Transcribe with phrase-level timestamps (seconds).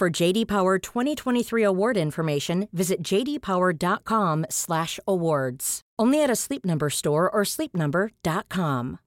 [0.00, 5.80] For JD Power 2023 award information, visit jdpower.com/awards.
[5.98, 8.98] Only at a Sleep Number store or sleepnumber.com.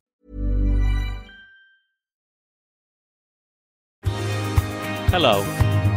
[5.10, 5.42] Hello,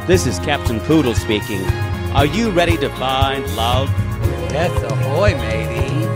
[0.06, 1.62] this is Captain Poodle speaking.
[2.14, 3.90] Are you ready to find love?
[4.50, 6.06] Yes, ahoy, matey.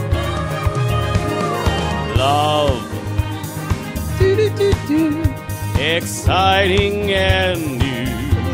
[2.16, 2.80] Love.
[5.78, 7.89] Exciting and new.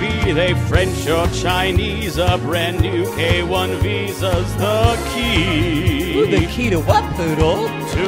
[0.00, 6.18] Be they French or Chinese, a brand new K1 visa's the key.
[6.18, 7.68] Ooh, the key to what, Poodle?
[7.96, 8.06] to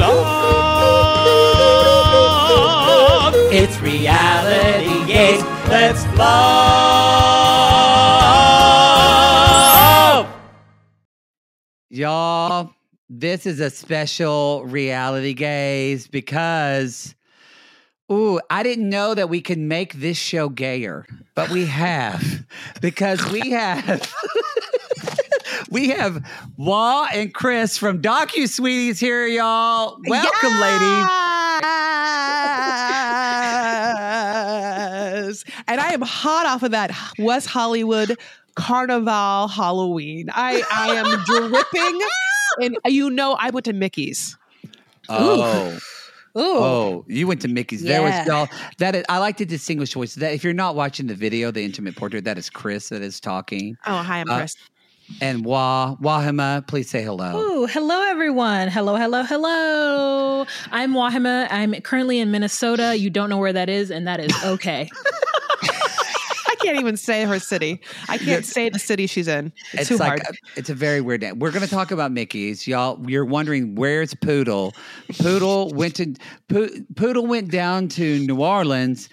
[0.00, 0.30] love.
[3.52, 5.42] It's Reality Gays.
[5.68, 7.00] Let's love.
[11.88, 12.72] Y'all,
[13.08, 17.14] this is a special Reality Gays because,
[18.10, 22.44] ooh, I didn't know that we could make this show gayer, but we have
[22.80, 24.12] because we have.
[25.70, 26.24] We have
[26.56, 30.00] Wah and Chris from Docusweeties here, y'all.
[30.06, 31.06] Welcome, ladies.
[35.30, 35.44] Yes.
[35.68, 38.18] And I am hot off of that West Hollywood
[38.56, 40.28] Carnival Halloween.
[40.32, 42.00] I, I am dripping.
[42.62, 44.36] And you know, I went to Mickey's.
[45.08, 45.72] Oh.
[45.74, 45.78] Ooh.
[46.34, 47.82] Oh, you went to Mickey's.
[47.82, 48.24] There was Yeah.
[48.26, 48.48] y'all.
[48.78, 50.16] That is, I like to distinguish voices.
[50.16, 53.20] That if you're not watching the video, the intimate portrait, that is Chris that is
[53.20, 53.76] talking.
[53.86, 54.54] Oh, hi, I'm Uh, Chris.
[55.20, 57.36] And Wah Wahima, please say hello.
[57.36, 58.68] Ooh, hello everyone.
[58.68, 60.46] Hello, hello, hello.
[60.70, 61.48] I'm Wahima.
[61.50, 62.96] I'm currently in Minnesota.
[62.96, 64.88] You don't know where that is, and that is okay.
[66.60, 67.80] I can't even say her city.
[68.08, 69.52] I can't say the city she's in.
[69.72, 70.36] It's, too like hard.
[70.36, 71.38] a- it's a very weird name.
[71.38, 72.98] We're going to talk about Mickey's, y'all.
[73.08, 74.74] You're wondering where's Poodle?
[75.18, 76.14] Poodle went to
[76.48, 79.08] Po- Poodle went down to New Orleans.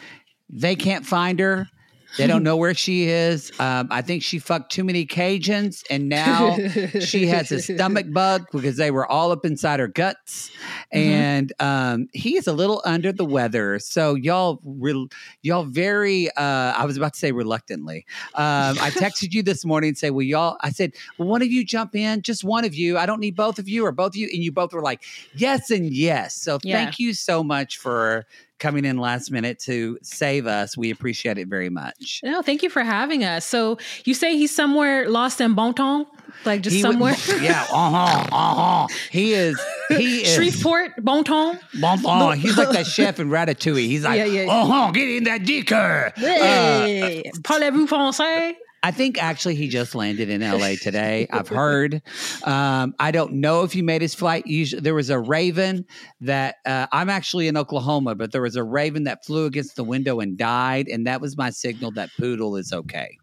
[0.50, 1.68] They can't find her.
[2.17, 3.51] They don't know where she is.
[3.59, 6.57] Um, I think she fucked too many Cajuns, and now
[7.00, 10.51] she has a stomach bug because they were all up inside her guts.
[10.91, 13.79] And um, he is a little under the weather.
[13.79, 15.07] So y'all, re-
[15.41, 16.29] y'all very.
[16.31, 18.05] Uh, I was about to say reluctantly.
[18.34, 21.49] Um, I texted you this morning and say, "Well, y'all." I said, "Well, one of
[21.51, 22.97] you jump in, just one of you.
[22.97, 25.03] I don't need both of you or both of you." And you both were like,
[25.34, 26.73] "Yes and yes." So Yeah.
[26.78, 28.25] thank you so much for
[28.59, 30.75] coming in last minute to save us.
[30.78, 32.22] We appreciate it very much.
[32.23, 33.45] no, thank you for having us.
[33.45, 36.09] So you say he's somewhere lost in Bon Temps,
[36.45, 37.16] like just He would- somewhere.
[37.41, 38.88] yeah, uh huh, uh huh.
[39.12, 39.59] He is.
[39.90, 40.34] He is.
[40.34, 41.62] Shreveport, Bon Temps.
[41.79, 42.38] Bon, bon.
[42.38, 43.85] He's like that chef in Ratatouille.
[43.88, 44.51] He's like, Yeah, yeah.
[44.51, 46.12] uh huh, get in that dicker.
[46.17, 48.56] Uh, parlez-vous français?
[48.88, 51.28] I think actually he just landed in LA today.
[51.30, 52.02] I've heard.
[52.46, 54.47] Um, I don't know if he made his flight.
[54.47, 55.85] Usually, there was a raven
[56.22, 59.84] that uh, I'm actually in Oklahoma, but there was a raven that flew against the
[59.84, 63.17] window and died, and that was my signal that Poodle is okay.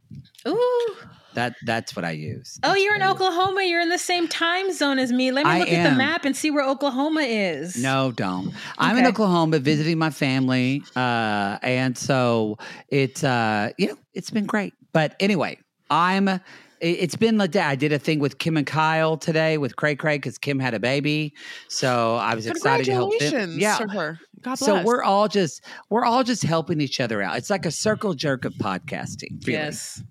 [0.47, 0.97] Ooh.
[1.33, 2.61] That that's what I use.
[2.63, 3.23] Oh, you're in what use.
[3.23, 3.63] Oklahoma.
[3.65, 5.33] You're in the same time zone as me.
[5.33, 7.83] Let me I look at the map and see where Oklahoma is.
[7.83, 8.53] No, don't.
[8.77, 9.09] I'm in Okay.
[9.09, 14.75] Oklahoma visiting my family, uh, and so it's uh, you know it's been great.
[14.93, 15.59] But anyway,
[15.95, 16.29] I'm.
[16.29, 16.41] it-
[16.81, 17.61] It's been the day.
[17.61, 20.75] I did a thing with Kim and Kyle today with Cray Cray because Kim had
[20.75, 21.33] a baby,
[21.69, 23.19] so I was excited to help them.
[23.21, 23.79] Congratulations Yeah.
[23.79, 24.19] to her.
[24.43, 24.61] God bless.
[24.61, 27.39] So we're all just we're all just helping each other out.
[27.39, 29.41] It's like a circle jerk of podcasting.
[29.47, 29.53] really.
[29.53, 30.03] Yes.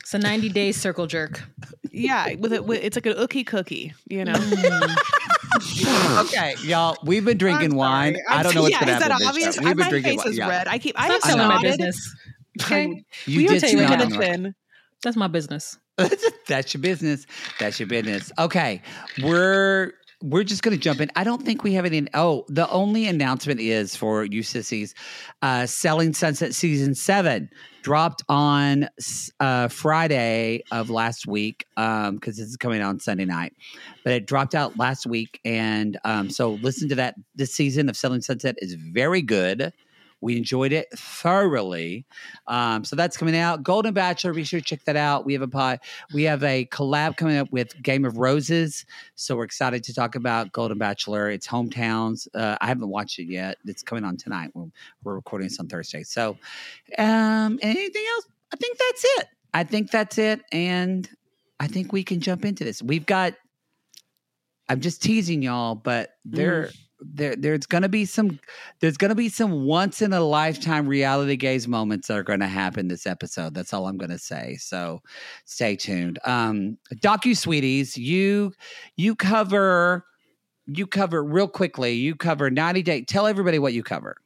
[0.00, 1.42] It's a 90 day circle jerk.
[1.92, 3.92] Yeah, with it, with, it's like an ookie cookie.
[4.08, 4.34] You know.
[6.20, 6.96] okay, y'all.
[7.04, 8.14] We've been drinking I'm wine.
[8.14, 8.24] sorry.
[8.38, 9.08] I don't know what's yeah, gonna is happen.
[9.10, 9.54] that this obvious?
[9.56, 9.62] show.
[9.64, 10.28] We've been My drinking face wine.
[10.32, 10.48] is Yeah.
[10.48, 10.68] red.
[10.68, 10.94] I keep.
[11.00, 12.14] I Stop have telling my business.
[12.62, 13.04] Okay.
[13.26, 14.10] You we were did taking sit it down.
[14.10, 14.54] thin.
[15.02, 15.78] That's my business.
[16.48, 17.26] That's your business.
[17.58, 18.32] That's your business.
[18.38, 18.82] Okay,
[19.22, 19.92] we're
[20.22, 21.10] we're just going to jump in.
[21.16, 22.06] I don't think we have any.
[22.14, 24.94] Oh, the only announcement is for you sissies,
[25.42, 27.48] uh, Selling Sunset season seven
[27.82, 28.88] dropped on
[29.40, 33.54] uh, Friday of last week because this is coming on Sunday night,
[34.04, 37.14] but it dropped out last week, and um, so listen to that.
[37.34, 39.72] This season of Selling Sunset is very good.
[40.20, 42.06] We enjoyed it thoroughly.
[42.46, 43.62] Um, so that's coming out.
[43.62, 45.24] Golden Bachelor, be sure to check that out.
[45.24, 45.80] We have a pod,
[46.12, 48.84] we have a collab coming up with Game of Roses.
[49.14, 51.30] So we're excited to talk about Golden Bachelor.
[51.30, 52.28] It's hometowns.
[52.34, 53.58] Uh, I haven't watched it yet.
[53.66, 54.50] It's coming on tonight.
[54.54, 54.66] We're,
[55.04, 56.02] we're recording this on Thursday.
[56.02, 56.36] So
[56.98, 58.26] um, anything else?
[58.52, 59.26] I think that's it.
[59.54, 60.42] I think that's it.
[60.52, 61.08] And
[61.58, 62.82] I think we can jump into this.
[62.82, 63.34] We've got
[64.70, 66.70] I'm just teasing y'all, but there
[67.00, 68.38] there there's gonna be some
[68.80, 72.88] there's gonna be some once in a lifetime Reality Gays moments that are gonna happen
[72.88, 73.54] this episode.
[73.54, 74.56] That's all I'm gonna say.
[74.56, 75.00] So
[75.44, 76.18] stay tuned.
[76.24, 78.52] Um Docusweeties, you
[78.96, 80.04] you cover
[80.66, 83.02] you cover real quickly, you cover 90 day.
[83.02, 84.16] Tell everybody what you cover.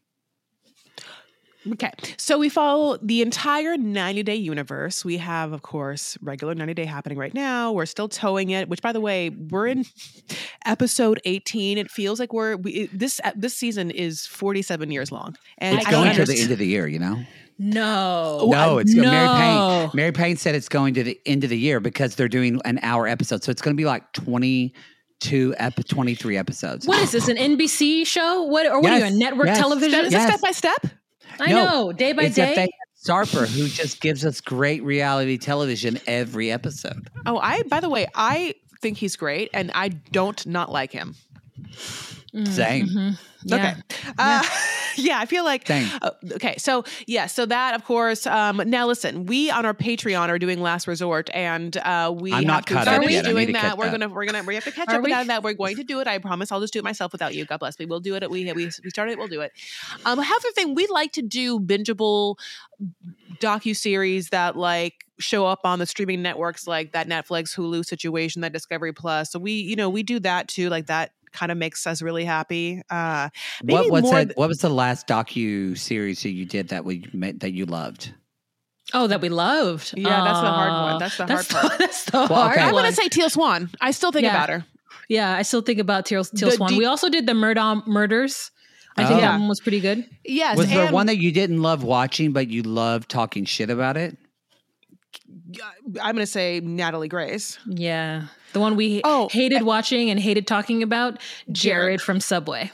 [1.72, 1.90] Okay.
[2.18, 5.04] So we follow the entire 90 day universe.
[5.04, 7.72] We have, of course, regular 90 day happening right now.
[7.72, 9.84] We're still towing it, which by the way, we're in
[10.66, 11.78] episode 18.
[11.78, 15.36] It feels like we're we, this uh, this season is 47 years long.
[15.58, 17.18] And It's I going to the end of the year, you know?
[17.58, 18.48] No.
[18.50, 19.02] No, uh, it's no.
[19.10, 19.90] Mary Payne.
[19.94, 22.80] Mary Payne said it's going to the end of the year because they're doing an
[22.82, 23.44] hour episode.
[23.44, 26.86] So it's going to be like 22, ep- 23 episodes.
[26.86, 27.28] What is this?
[27.28, 28.42] An NBC show?
[28.42, 29.04] What or what are you?
[29.04, 29.58] A network yes.
[29.58, 30.04] television?
[30.04, 30.24] Is Yes.
[30.30, 30.92] this step by step?
[31.40, 31.92] I No, know.
[31.92, 32.54] Day by it's day.
[32.54, 32.70] they
[33.06, 37.08] Sarper, who just gives us great reality television every episode.
[37.26, 41.14] Oh, I by the way, I think he's great and I don't not like him.
[42.44, 42.88] Same.
[42.88, 43.18] Mhm.
[43.44, 43.56] Yeah.
[43.90, 44.12] Okay.
[44.18, 44.42] Uh,
[44.96, 45.68] yeah, I feel like.
[45.70, 48.26] Uh, okay, so yeah, so that of course.
[48.26, 52.38] Um, now listen, we on our Patreon are doing Last Resort, and uh, we I'm
[52.38, 53.24] have not to finish yet.
[53.24, 53.78] Doing to that.
[53.78, 55.12] We're gonna we're gonna we have to catch Are up we?
[55.12, 55.42] with that.
[55.42, 56.06] We're going to do it.
[56.06, 56.50] I promise.
[56.52, 57.44] I'll just do it myself without you.
[57.44, 57.86] God bless me.
[57.86, 58.30] We'll do it.
[58.30, 59.12] We we we started.
[59.12, 59.52] it, We'll do it.
[60.04, 62.36] Um, another thing we like to do bingeable
[63.40, 68.42] docu series that like show up on the streaming networks like that Netflix, Hulu situation,
[68.42, 69.30] that Discovery Plus.
[69.30, 70.68] So we you know we do that too.
[70.68, 72.80] Like that kind of makes us really happy.
[72.88, 73.28] Uh,
[73.62, 76.86] What, what's more that, th- what was the last docu series that you did that
[76.86, 78.14] we that you loved?
[78.94, 79.92] Oh, that we loved.
[79.96, 80.92] Yeah, that's the hard one.
[80.94, 81.78] Uh, That's the that's hard part.
[81.78, 82.60] That's the Well, hard okay.
[82.66, 82.84] I'm one.
[82.84, 83.70] gonna say Teal Swan.
[83.80, 84.30] I still think Yeah.
[84.36, 84.64] about her.
[85.08, 86.68] yeah, I still think about Teal, Teal The Swan.
[86.70, 88.50] deep- we also did the Murdaugh Murders.
[88.96, 89.20] I think Oh.
[89.22, 90.04] that one was pretty good.
[90.24, 93.68] Yes, Was there and one that you didn't love watching, but you loved talking shit
[93.68, 94.16] about it?
[96.02, 97.58] I'm gonna say Natalie Grace.
[97.66, 101.20] Yeah, the one we Oh, hated eh, watching and hated talking about.
[101.52, 102.70] Jared from Subway.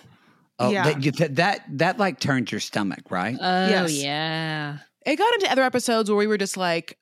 [0.58, 0.92] Oh, Yeah.
[0.92, 3.37] that, that that that like turned your stomach, right?
[3.40, 3.92] Oh Yes.
[3.94, 4.78] yeah.
[5.06, 6.98] It got into other episodes where we were just like,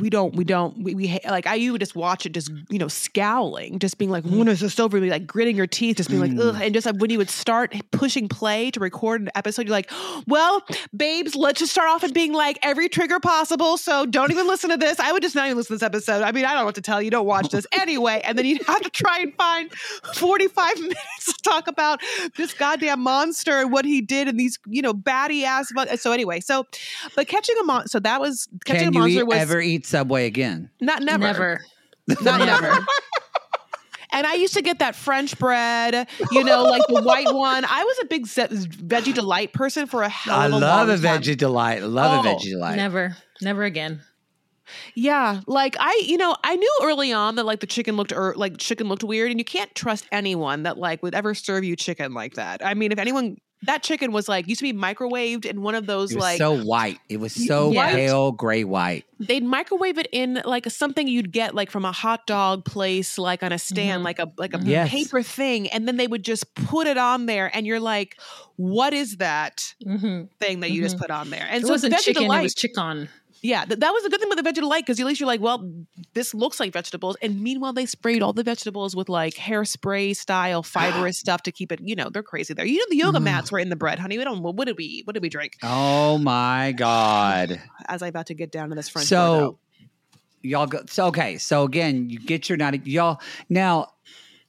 [0.00, 2.78] we don't, we don't, we, we like I you would just watch it, just you
[2.78, 5.00] know, scowling, just being like, when is this over?
[5.00, 6.54] Be like gritting your teeth, just being like, mm.
[6.54, 9.72] ugh, and just like when you would start pushing play to record an episode, you're
[9.72, 9.90] like,
[10.26, 10.62] well,
[10.96, 13.76] babes, let's just start off and being like every trigger possible.
[13.76, 14.98] So don't even listen to this.
[14.98, 16.22] I would just not even listen to this episode.
[16.22, 17.10] I mean, I don't know what to tell you.
[17.10, 18.20] Don't watch this anyway.
[18.24, 19.72] And then you'd have to try and find
[20.14, 22.00] 45 minutes to talk about
[22.36, 25.70] this goddamn monster and what he did and these, you know, baddie ass.
[25.96, 26.66] So anyway, so
[27.14, 27.88] but catching a monster.
[27.88, 30.70] So that was catching Can a monster was ever eat Subway again?
[30.80, 31.60] not never, Never.
[32.22, 32.78] not never.
[34.10, 37.64] And I used to get that French bread, you know, like the white one.
[37.66, 40.88] I was a big ze- veggie delight person for a hell I of a love
[40.88, 41.20] a long time.
[41.22, 41.82] veggie delight.
[41.82, 42.76] I love a Oh, veggie delight.
[42.76, 43.16] Never.
[43.42, 44.00] Never again.
[44.94, 48.34] Yeah, like I, you know, I knew early on that like the chicken looked er,
[48.36, 51.76] like chicken looked weird, and you can't trust anyone that like would ever serve you
[51.76, 52.64] chicken like that.
[52.64, 55.86] I mean, if anyone that chicken was like used to be microwaved in one of
[55.86, 56.98] those It was like so white.
[57.08, 57.90] It was so Yeah.
[57.94, 59.04] pale gray white.
[59.20, 63.42] they'd microwave it in like something you'd get like from a hot dog place, like
[63.42, 64.04] on a stand, Mhm.
[64.04, 64.88] like a like a Yes.
[64.90, 68.16] paper thing, and then they would just put it on there, and you're like,
[68.56, 71.46] what is that hmm thing that you just put on there?
[71.50, 72.22] And It so wasn't veggie chicken.
[72.22, 73.08] delight, It was chicken.
[73.42, 75.26] Yeah, th- that was a good thing with the vegetable delight because at least you're
[75.26, 75.70] like, well,
[76.14, 80.62] this looks like vegetables, and meanwhile they sprayed all the vegetables with like hairspray style
[80.64, 81.80] fibrous stuff to keep it.
[81.82, 82.64] You know, they're crazy there.
[82.66, 83.24] You know, the yoga Mm.
[83.24, 84.18] mats were in the bread, honey.
[84.18, 84.42] We don't.
[84.42, 85.06] What did we eat?
[85.06, 85.54] What did we drink?
[85.62, 87.60] Oh my God.
[87.88, 89.08] As I about to get down to this French.
[89.08, 89.58] So
[90.42, 91.38] y'all go so okay.
[91.38, 93.88] So again, you get your ninety y'all now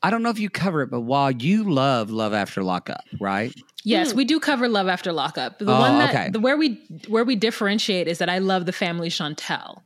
[0.01, 3.53] I don't know if you cover it, but while you love Love After Lockup, right?
[3.83, 5.59] Yes, we do cover Love After Lockup.
[5.59, 6.29] The Oh, one that okay.
[6.29, 9.81] the where we where we differentiate is that I love the family Chantel.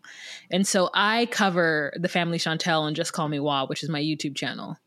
[0.51, 4.01] And so I cover the family Chantel and Just Call Me Wah, which is my
[4.01, 4.77] YouTube channel.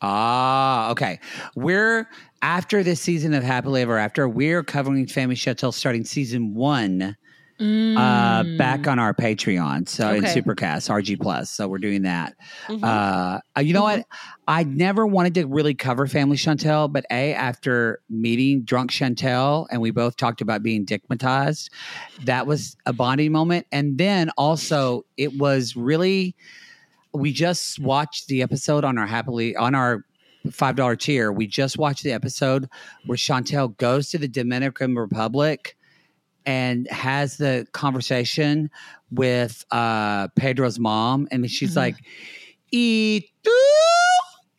[0.00, 1.20] Ah, okay.
[1.54, 2.08] We're
[2.42, 7.16] after this season of Happily Ever After, we're covering Family Chantel starting season one
[7.62, 9.88] uh back on our Patreon.
[9.88, 10.34] So in Mm.
[10.34, 11.50] Supercast, RG Plus.
[11.50, 12.34] So we're doing that.
[12.68, 12.82] Mhm.
[12.82, 14.04] Uh uh, you know what?
[14.48, 19.80] I never wanted to really cover Family Chantel, but A, after meeting drunk Chantel and
[19.80, 21.70] we both talked about being dickmatized,
[22.24, 23.66] that was a bonding moment.
[23.72, 26.34] And then also it was really
[27.14, 30.04] we just watched the episode on our happily on our
[30.50, 31.30] five dollar tier.
[31.30, 32.68] We just watched the episode
[33.06, 35.76] where Chantel goes to the Dominican Republic
[36.46, 38.70] and has the conversation
[39.10, 41.76] with uh Pedro's mom, and she's Mhm.
[41.76, 41.96] like,
[42.70, 43.28] "Eat."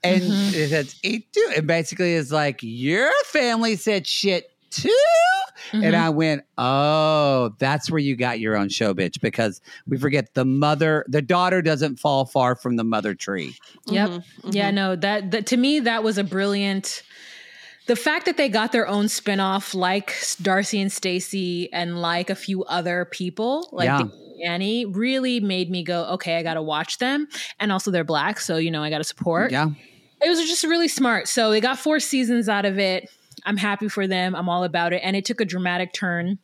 [0.06, 0.54] And Mhm.
[0.54, 1.54] it says eat too.
[1.56, 4.94] And basically is like, your family said shit too.
[5.72, 5.96] And Mhm.
[5.96, 10.44] I went, oh, that's where you got your own show, bitch, because we forget the
[10.44, 13.56] mother, the daughter doesn't fall far from the mother tree.
[13.88, 14.10] Yep.
[14.10, 14.74] Mhm, Yeah, mhm.
[14.74, 17.02] no, that, that to me that was a brilliant
[17.86, 22.36] the fact that they got their own spinoff like Darcy and Stacy and like a
[22.36, 24.04] few other people like Yeah.
[24.46, 27.28] Annie really made me go, okay, I got to watch them.
[27.60, 29.52] And also they're black, so you know I got to support.
[29.52, 29.70] Yeah.
[30.22, 31.28] It was just really smart.
[31.28, 33.10] So they got four seasons out of it.
[33.46, 34.36] I'm happy for them.
[34.36, 35.02] I'm all about it.
[35.04, 36.40] And it took a dramatic turn.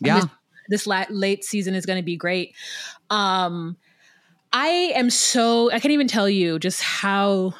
[0.00, 0.20] Yeah.
[0.20, 0.26] This,
[0.68, 2.54] this la- late season is going to be great.
[3.10, 3.76] Um,
[4.52, 7.54] I am so I can't even tell you just how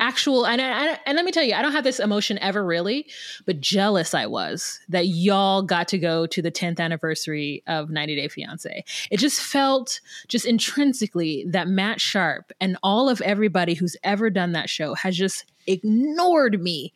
[0.00, 3.06] actual and, and and let me tell you, I don't have this emotion ever really,
[3.44, 8.16] but jealous I was that y'all got to go to the 10th anniversary of 90
[8.16, 8.84] Day Fiance.
[9.10, 14.52] It just felt just intrinsically that Matt Sharp and all of everybody who's ever done
[14.52, 16.92] that show has just ignored me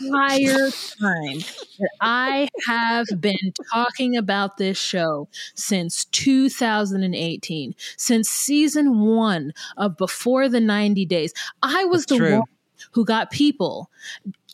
[0.00, 1.38] entire time
[1.78, 10.48] that I have been talking about this show since 2018, since season one of Before
[10.48, 11.32] the 90 Days.
[11.62, 12.38] I was That's the true.
[12.38, 12.48] one
[12.92, 13.90] who got people.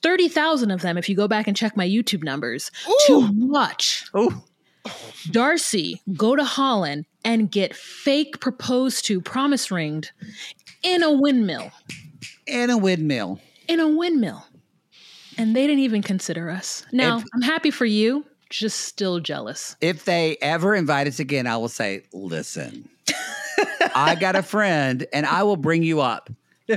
[0.02, 2.70] 30,000 of them, if you go back and check my YouTube numbers,
[3.06, 4.42] to watch Oh,
[5.30, 10.10] Darcy go to Holland and get fake proposed to, promise ringed
[10.82, 11.70] in a windmill.
[12.48, 13.40] in a windmill.
[13.68, 14.44] In a windmill.
[15.38, 16.84] And they didn't even consider us.
[16.92, 19.76] Now, If- I'm happy for you, just still jealous.
[19.80, 22.88] If they ever invite us again, I will say, listen,
[23.94, 26.30] I got a friend and I will bring you up.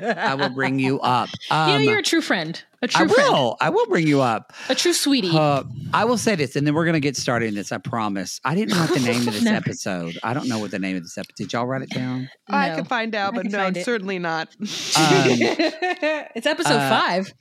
[0.03, 1.29] I will bring you up.
[1.49, 3.57] you know, Um, you're a true friend, a true I friend, will.
[3.61, 4.53] I will bring you up.
[4.69, 5.31] a true sweetie.
[5.33, 7.71] Uh, I will say this, and then we're going to get started in this.
[7.71, 8.39] I promise.
[8.43, 9.57] I didn't write the name of this Never.
[9.57, 10.17] episode.
[10.23, 11.35] I don't know what the name of this episode.
[11.37, 12.29] Did y'all write it down?
[12.49, 14.49] I can find out, but no, find certainly not.
[14.59, 14.67] Um,
[16.35, 17.33] it's episode uh, five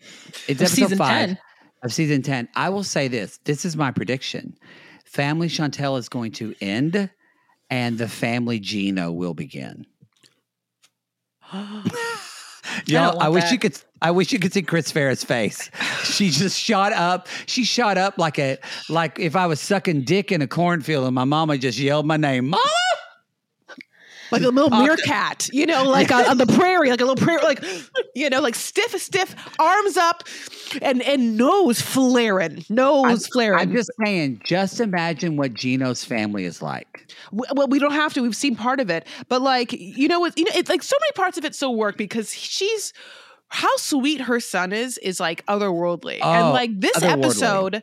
[0.49, 1.39] it's episode season five 10.
[1.83, 2.49] of season ten.
[2.55, 3.39] I will say this.
[3.45, 4.57] This is my prediction.
[5.05, 7.11] Family Chantel is going to end,
[7.71, 9.87] and the family Gino will begin.
[12.87, 13.53] Y'all, want I, wish that.
[13.53, 13.79] you could.
[14.03, 15.71] I wish you could see Chris Farah's face.
[16.05, 17.27] She just shot up.
[17.47, 21.15] She shot up like a like if I was sucking dick in a cornfield and
[21.15, 22.84] my mama just yelled my name, Mama.
[24.31, 27.23] Like a little Oh, meerkat, you know, like on, on the prairie, like a little
[27.23, 27.63] prairie, like
[28.15, 30.25] you know, like stiff, stiff, arms up,
[30.83, 33.61] and and nose flaring, nose flaring.
[33.61, 34.41] I'm just saying.
[34.45, 37.13] Just imagine what Gino's family is like.
[37.33, 38.23] Well, we don't have to.
[38.23, 41.13] We've seen part of it, but like you know, you know, it's like so many
[41.15, 42.93] parts of it still work because she's
[43.49, 47.83] how sweet her son is is like otherworldly, and Oh, like this episode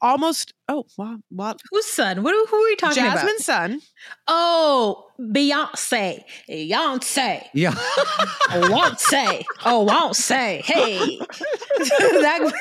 [0.00, 0.54] almost.
[0.68, 1.60] Oh, wow, what?
[1.70, 2.22] Whose son?
[2.22, 3.16] What, who are we talking about?
[3.16, 3.80] Jasmine's son.
[4.28, 6.22] Oh, Beyonce.
[6.48, 7.44] Beyonce.
[7.54, 7.72] Yeah.
[8.50, 9.44] Beyonce.
[9.64, 10.62] Oh, won't say.
[10.64, 11.18] Hey.
[11.78, 12.52] that,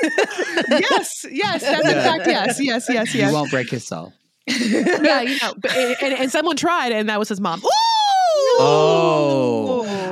[0.69, 3.33] yes, yes, that's in fact yes, yes, yes, You yes.
[3.33, 4.13] won't break his soul.
[4.47, 7.59] yeah, you know, but, and, and someone tried, and that was his mom.
[7.59, 7.69] Ooh!
[8.61, 9.48] Oh.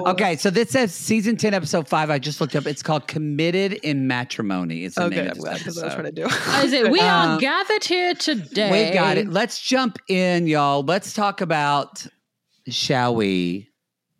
[0.07, 2.09] Okay, so this says season 10, episode 5.
[2.09, 2.65] I just looked up.
[2.65, 4.85] It's called Committed in Matrimony.
[4.85, 6.25] It's the Okay, name I'm of this glad because I was trying to do.
[6.25, 6.91] is it?
[6.91, 8.89] We Uh, are gathered here today.
[8.89, 9.29] We got it.
[9.29, 10.81] Let's jump in, y'all.
[10.83, 12.07] Let's talk about,
[12.69, 13.69] shall we,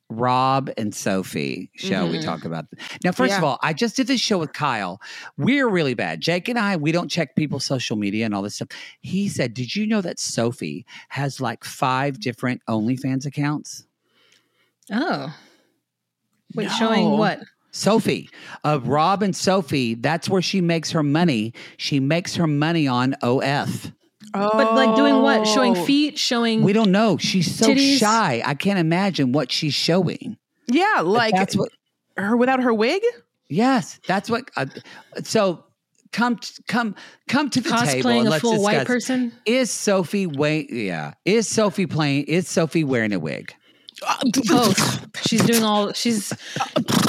[0.10, 1.70] Rob and Sophie.
[1.76, 2.24] Shall we Mhm.
[2.24, 2.80] talk about them?
[3.04, 5.02] Now, first of all, I just did this show with Kyle.
[5.38, 6.22] We're really bad.
[6.22, 8.70] Jake and I, we don't check people's social media and all this stuff.
[9.02, 13.86] He said, Did you know that Sophie has like five different OnlyFans accounts?
[14.92, 15.34] Oh.
[16.58, 16.74] Wait, No.
[16.74, 17.40] showing what?
[17.72, 18.30] Sophie,
[18.64, 21.54] uh, Rob and Sophie, that's where she makes her money.
[21.78, 23.92] She makes her money on OF.
[24.34, 24.50] Oh.
[24.54, 25.46] But like doing what?
[25.48, 25.86] Showing Oh.
[25.86, 27.18] feet, showing We don't know.
[27.18, 27.98] She's so Titties.
[28.00, 28.42] shy.
[28.46, 30.38] I can't imagine what she's showing.
[30.68, 31.70] Yeah, But like that's what
[32.18, 33.02] her without her wig.
[33.48, 34.50] Yes, that's what.
[34.58, 34.66] Uh,
[35.24, 35.64] so
[36.12, 36.96] come come
[37.30, 38.10] come to the table.
[38.10, 39.32] Cosplaying and a let's full white person.
[39.46, 40.72] Is Sophie wait?
[40.72, 42.24] Yeah, is Sophie playing?
[42.26, 43.54] Is Sophie wearing a wig?
[44.48, 45.18] Both.
[45.28, 45.94] she's doing all.
[45.94, 46.34] She's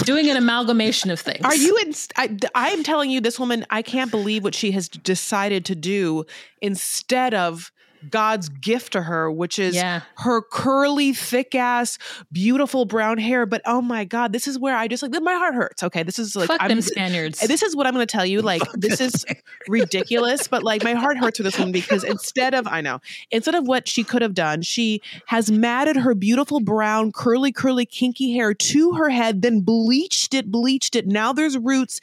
[0.04, 1.45] doing an amalgamation of things.
[1.45, 1.92] Are you in?
[2.16, 3.66] I, I am telling you, this woman.
[3.71, 6.25] I can't believe what she has decided to do
[6.61, 7.73] instead of
[8.10, 10.02] God's gift to her, which is Yeah.
[10.18, 11.98] her curly, thick ass,
[12.32, 13.46] beautiful brown hair.
[13.46, 15.82] But oh my God, this is where I just like my heart hurts.
[15.82, 17.40] Okay, this is like Fuck I'm, them Spaniards.
[17.40, 18.42] This is what I'm going to tell you.
[18.42, 19.24] Like, this is
[19.68, 23.00] ridiculous, but like my heart hurts for this one because instead of, I know,
[23.30, 27.86] instead of what she could have done, she has matted her beautiful brown, curly, curly,
[27.86, 31.06] kinky hair to her head, then bleached it, bleached it.
[31.06, 32.00] Now there's roots.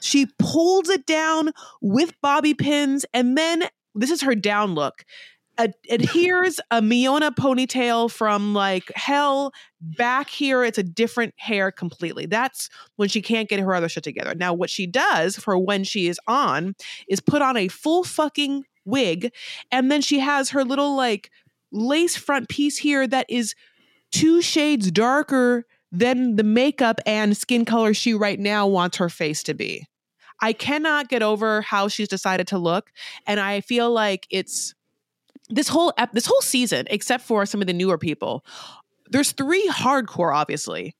[0.00, 1.50] She pulls it down
[1.80, 3.64] with bobby pins, and then
[3.96, 5.04] this is her down look.
[5.58, 10.62] Ad- adheres a Miona ponytail from like hell back here.
[10.62, 12.26] It's a different hair completely.
[12.26, 14.34] That's when she can't get her other shit together.
[14.34, 16.74] Now, what she does for when she is on
[17.08, 19.32] is put on a full fucking wig,
[19.72, 21.30] and then she has her little like
[21.72, 23.54] lace front piece here that is
[24.12, 29.42] two shades darker than the makeup and skin color she right now wants her face
[29.44, 29.86] to be.
[30.40, 32.90] I cannot get over how she's decided to look,
[33.26, 34.74] and I feel like it's
[35.48, 38.44] this whole ep- this whole season, except for some of the newer people.
[39.08, 40.94] There's three hardcore, obviously,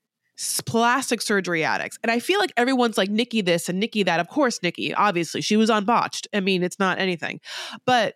[0.65, 4.21] plastic surgery addicts, and I feel like everyone's like Nikki this and Nikki that.
[4.21, 6.29] Of course, Nikki, obviously, she was on botched.
[6.33, 7.41] I mean, it's not anything,
[7.85, 8.15] but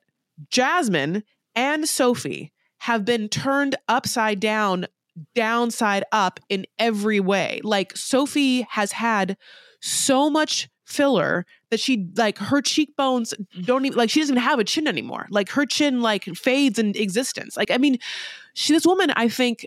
[0.51, 1.25] Jasmine
[1.55, 4.87] and Sophie have been turned upside down,
[5.35, 7.61] downside up in every way.
[7.63, 9.37] Like Sophie has had
[9.81, 14.59] so much filler that she like her cheekbones don't even like she doesn't even have
[14.59, 15.27] a chin anymore.
[15.31, 17.57] Like her chin like fades in existence.
[17.57, 17.99] Like I mean,
[18.55, 19.67] she this woman I think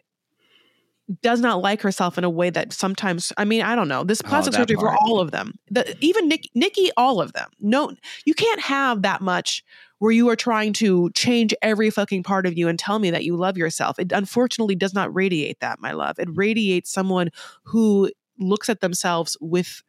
[1.21, 4.03] does not like herself in a way that sometimes I mean I don't know.
[4.03, 5.53] This oh, plastic Oh, surgery for all of them.
[5.69, 7.49] The even Nick, Nikki all of them.
[7.59, 7.93] No
[8.25, 9.63] you can't have that much
[9.99, 13.23] where you are trying to change every fucking part of you and tell me that
[13.23, 13.97] you love yourself.
[13.97, 16.19] It unfortunately does not radiate that my love.
[16.19, 17.29] It radiates someone
[17.63, 19.81] who looks at themselves with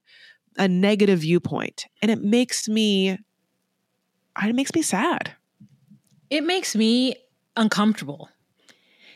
[0.57, 3.19] a negative viewpoint and it makes me
[4.43, 5.33] it makes me sad
[6.31, 7.17] it makes me
[7.57, 8.29] uncomfortable.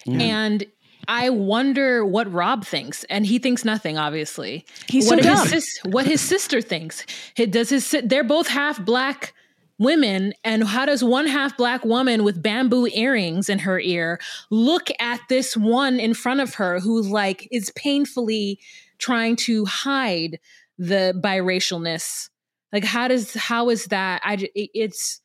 [0.06, 0.20] Mm.
[0.20, 0.64] And
[1.08, 3.98] I wonder what Rob thinks, and he thinks nothing.
[3.98, 7.04] Obviously, He's what so his sis- what his sister thinks.
[7.34, 9.34] He, does his si- they're both half black
[9.78, 14.20] women, and how does one half black woman with bamboo earrings in her ear
[14.50, 18.60] look at this one in front of her who like is painfully
[18.98, 20.38] trying to hide
[20.78, 22.28] the biracialness?
[22.72, 24.20] Like, how does how is that?
[24.24, 25.20] i it- it's.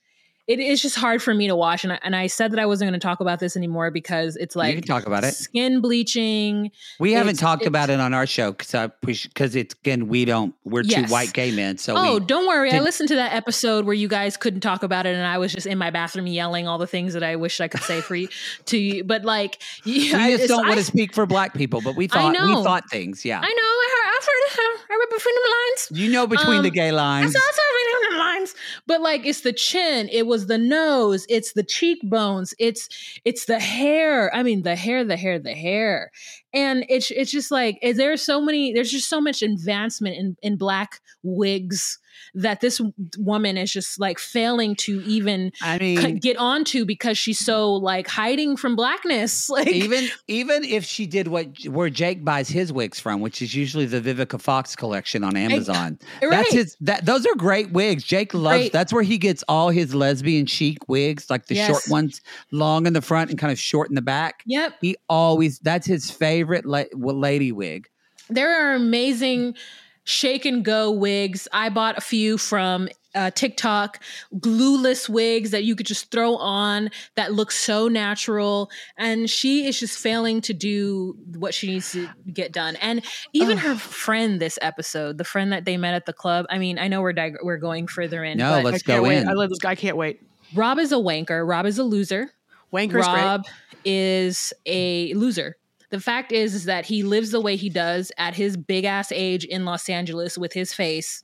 [0.46, 2.66] It is just hard for me to watch, and I, and I said that I
[2.66, 5.36] wasn't going to talk about this anymore because it's like you can talk about it.
[5.36, 6.70] skin bleaching.
[7.00, 10.84] We haven't talked about it on our show because because it's again we don't we're
[10.84, 11.08] Yes.
[11.08, 11.78] two white gay men.
[11.78, 12.74] So oh, we, don't worry.
[12.74, 15.54] I listened to that episode where you guys couldn't talk about it, and I was
[15.54, 18.14] just in my bathroom yelling all the things that I wish I could say for
[18.18, 18.28] you
[18.66, 19.06] to you.
[19.06, 22.08] But like, yeah, we just it's- don't want to speak for black people, but we
[22.08, 23.24] thought we thought things.
[23.24, 23.48] Yeah, I know.
[23.48, 24.10] I heard.
[24.18, 24.92] I've heard.
[24.92, 25.43] I read between the
[25.92, 26.02] lines.
[26.02, 27.34] you know between the Um, gay I lines.
[27.34, 27.62] saw, I saw
[28.02, 28.56] between the lines.
[28.88, 30.10] But like, it's the chin.
[30.12, 31.26] It was the nose.
[31.30, 32.54] It's the cheekbones.
[32.60, 32.90] It's
[33.26, 34.34] it's the hair.
[34.36, 36.12] I mean, the hair, the hair, the hair.
[36.54, 38.74] And it's it's just like eh, there's so many.
[38.74, 42.00] There's just so much advancement in in black wigs
[42.36, 42.82] that this
[43.18, 47.74] woman is just like failing to even I c- mean, get onto because she's so
[47.74, 49.50] like hiding from blackness.
[49.54, 53.54] Like even even if she did what where Jake buys his wigs from, which is
[53.54, 56.00] usually the Vivica Fox collection on Amazon.
[56.22, 56.30] right.
[56.32, 56.78] That's his.
[56.82, 58.04] That those are great wigs.
[58.04, 58.58] Jake loves.
[58.58, 58.72] Great.
[58.74, 62.22] That's where he gets all his lesbian chic wigs, like the short ones,
[62.52, 64.42] long in the front and kind of short in the back.
[64.46, 64.74] Yep.
[64.82, 65.60] He always.
[65.60, 67.88] That's his favorite la- lady wig.
[68.30, 69.56] There are amazing
[70.04, 71.48] shake and go wigs.
[71.52, 74.02] I bought a few from uh, TikTok,
[74.40, 78.72] glueless wigs that you could just throw on that look so natural.
[78.98, 82.76] And she is just failing to do what she needs to get done.
[82.78, 86.48] And even her friend this episode, the friend that they met at the club.
[86.50, 88.40] I mean, I know we're dig- we're going further in.
[88.40, 89.30] No, but let's I can't go wait in.
[89.30, 90.20] I love this guy I can't wait
[90.54, 91.48] Rob is a wanker.
[91.48, 92.32] Rob is a loser.
[92.72, 93.46] Wanker's great Rob
[93.86, 95.58] is a loser.
[95.94, 99.12] The fact is, is that he lives the way he does at his big ass
[99.12, 101.24] age in Los Angeles with his face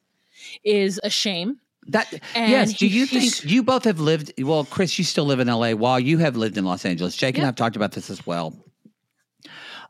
[0.64, 1.60] is a shame.
[1.88, 2.74] That And yes.
[2.78, 4.32] Do you think you both have lived?
[4.40, 5.74] Well, Chris, you still live in L.A.
[5.74, 7.16] while you have lived in Los Angeles.
[7.16, 8.64] Jake and I've talked about this as well.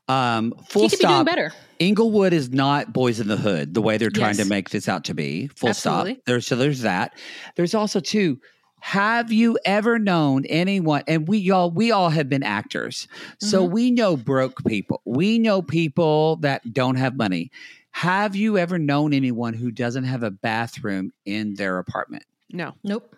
[0.08, 1.26] Um, full he could be doing stop.
[1.26, 1.52] better.
[1.80, 5.04] Inglewood is not Boys in the Hood the way they're trying to make this out
[5.06, 5.48] to be.
[5.58, 6.14] Full Absolutely.
[6.14, 6.26] stop.
[6.26, 7.18] There's so there's that.
[7.58, 8.40] There's also too.
[8.82, 11.04] Have you ever known anyone?
[11.08, 13.08] And we y'all we all have been actors,
[13.40, 13.74] so Mm-hmm.
[13.74, 15.02] we know broke people.
[15.06, 17.52] We know people that don't have money.
[17.92, 22.24] Have you ever known anyone who doesn't have a bathroom in their apartment?
[22.52, 22.74] No.
[22.84, 23.16] Nope.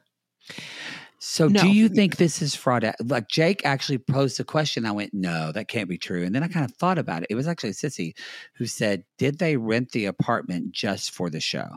[1.19, 1.62] So No.
[1.62, 2.91] do you think this is fraud?
[3.00, 4.86] Like Jake actually posed a question.
[4.88, 6.24] I went, no, that can't be true.
[6.24, 7.28] And then I kind of thought about it.
[7.30, 8.15] It was actually Sissy
[8.56, 11.67] who said, did they rent the apartment just for the show?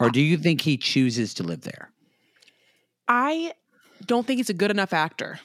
[0.00, 1.90] Or do you think he chooses to live there?
[3.08, 3.52] I
[4.06, 5.38] don't think he's a good enough actor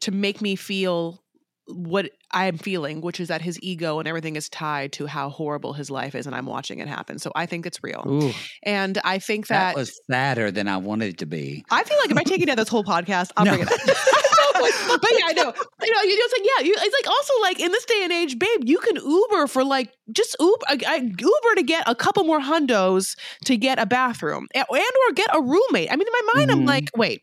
[0.00, 1.22] to make me feel
[1.66, 5.74] what I'm feeling, which is that his ego and everything is tied to how horrible
[5.74, 7.18] his life is, and I'm watching it happen.
[7.18, 10.78] So I think it's real, Ooh, and I think that that, was sadder than I
[10.78, 11.64] wanted it to be.
[11.70, 13.50] I feel like if I take you down this whole podcast, I'll No.
[13.56, 13.78] bring it up.
[14.88, 15.52] but yeah, I know.
[15.82, 18.00] You know, you- know, it's like yeah, you, it's like also like in this day
[18.02, 21.84] and age, babe, you can Uber for like just Uber, I, I, Uber to get
[21.86, 25.90] a couple more hundos to get a bathroom and, and or get a roommate.
[25.92, 26.66] I mean, in my mind, I'm Mhm.
[26.66, 27.22] like, wait,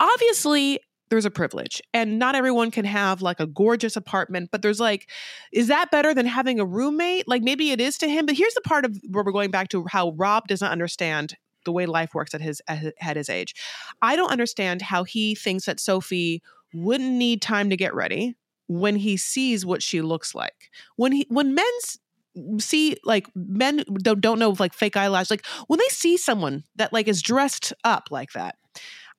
[0.00, 4.80] obviously there's a privilege and not everyone can have like a gorgeous apartment but there's
[4.80, 5.08] like
[5.52, 8.54] is that better than having a roommate like maybe it is to him but here's
[8.54, 11.36] the part of where we're going back to how rob doesn't understand
[11.66, 13.54] the way life works at his at his- age.
[14.00, 18.34] I don't understand how he thinks that sophie wouldn't need time to get ready
[18.68, 20.70] when he sees what she looks like.
[20.96, 21.98] When he when men's
[22.58, 26.92] see like men don't, don't know like fake eyelash like when they see someone that
[26.92, 28.56] like is dressed up like that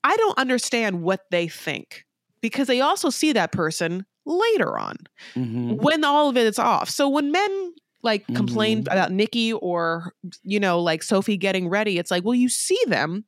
[0.03, 2.05] i don't understand what they think
[2.41, 4.97] because they also see that person later on
[5.35, 5.77] Mhm.
[5.81, 6.89] when all of it is off.
[6.91, 8.91] So when men like complain Mhm.
[8.93, 13.25] about nikki or you know like sophie getting ready it's like well you see them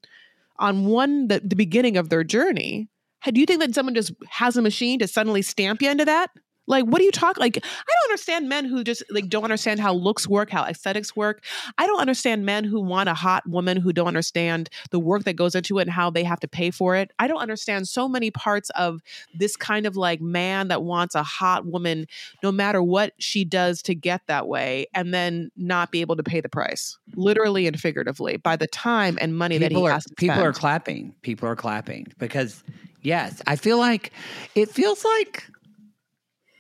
[0.60, 2.89] on one the, the beginning of their journey
[3.21, 6.05] How- do you think that someone just has a machine to suddenly stamp you into
[6.05, 6.29] that
[6.69, 9.79] like what do you talk like i don't understand men who just like don't understand
[9.79, 11.43] how looks work how aesthetics work
[11.77, 15.34] i don't understand men who want a hot woman who don't understand the work that
[15.34, 18.08] goes into it and how they have to pay for it i don't understand so
[18.08, 19.01] many parts of
[19.38, 22.05] this kind of like man that wants a hot woman
[22.41, 26.23] no matter what she does to get that way and then not be able to
[26.23, 29.91] pay the price literally and figuratively by the time and money that he people are
[29.91, 30.47] has to people spend.
[30.47, 31.15] are clapping.
[31.21, 32.63] People are clapping because
[33.01, 34.12] yes, I feel like
[34.55, 35.49] it feels like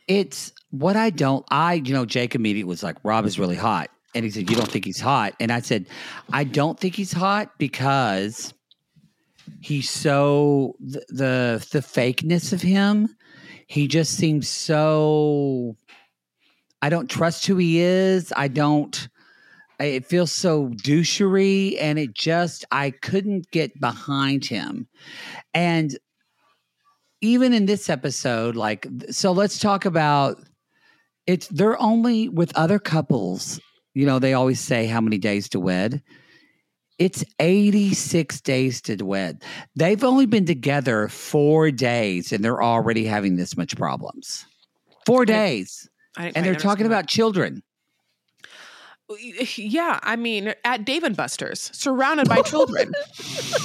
[0.09, 1.45] it's what I don't.
[1.49, 4.57] I you know Jake immediately was like Rob is really hot, and he said you
[4.57, 5.85] don't think he's hot, and I said
[6.33, 8.53] I don't think he's hot because
[9.61, 13.15] he's so the the, the fakeness of him.
[13.67, 15.77] He just seems so.
[16.81, 18.33] I don't trust who he is.
[18.35, 19.07] I don't
[19.79, 24.87] it feels so douchery and it just i couldn't get behind him
[25.53, 25.97] and
[27.21, 30.41] even in this episode like so let's talk about
[31.27, 33.59] it's they're only with other couples
[33.93, 36.01] you know they always say how many days to wed.
[36.97, 39.43] It's 86 days to wed.
[39.75, 44.45] They've only been together four days and they're already having this much problems.
[45.05, 45.89] Four days.
[46.17, 47.55] I didn't and they're talking about children.
[47.55, 47.63] that.
[49.57, 52.91] yeah i mean at dave and buster's surrounded by children.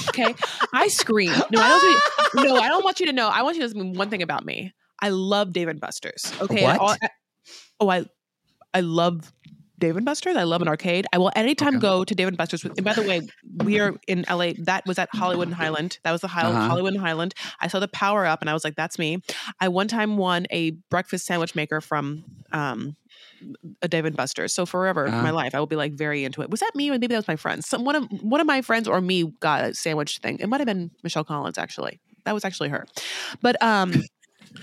[0.09, 0.33] Okay?
[0.71, 1.33] I scream.
[1.51, 2.03] No i don't want
[2.35, 3.27] you, no i don't want you to know.
[3.27, 4.73] I want you to know one thing about me.
[5.01, 6.31] I love dave and buster's.
[6.41, 6.63] Okay?
[6.65, 6.95] All-
[7.81, 8.05] oh i
[8.73, 9.33] i love
[9.79, 10.35] Dave and Buster's.
[10.37, 11.05] I love an arcade.
[11.13, 11.79] I will anytime Okay.
[11.81, 12.63] go to Dave and Buster's.
[12.63, 13.21] With, and by the way,
[13.63, 14.53] we are in LA.
[14.59, 15.99] That was at Hollywood and Highland.
[16.03, 16.67] That was the High- Uh-huh.
[16.67, 17.33] Hollywood and Highland.
[17.59, 19.21] I saw the power up, and I was like, "That's me."
[19.59, 22.95] I one time won a breakfast sandwich maker from um,
[23.81, 24.53] a Dave and Buster's.
[24.53, 25.21] So forever, Uh-huh.
[25.21, 26.49] my life, I will be like very into it.
[26.49, 27.67] Was that me, or maybe that was my friends?
[27.67, 30.37] Some one of one of my friends or me got a sandwich thing.
[30.39, 31.99] It might have been Michelle Collins, actually.
[32.23, 32.85] That was actually her.
[33.41, 33.93] But um,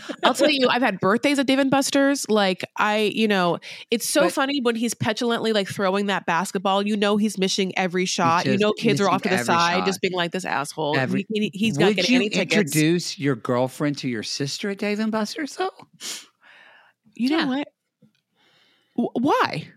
[0.24, 2.28] I'll tell you, I've had birthdays at Dave and Buster's.
[2.28, 3.58] Like I, you know,
[3.90, 6.86] it's so But- funny when he's petulantly like throwing that basketball.
[6.86, 8.46] You know, he's missing every shot.
[8.46, 9.86] You know, kids are off to the side, shot.
[9.86, 10.96] just being like this asshole.
[10.96, 12.56] Every- he, he, has Would getting you any tickets.
[12.74, 15.70] introduce your girlfriend to your sister at Dave and Buster's though?
[17.14, 17.68] you know what?
[18.94, 19.68] Wh- Why?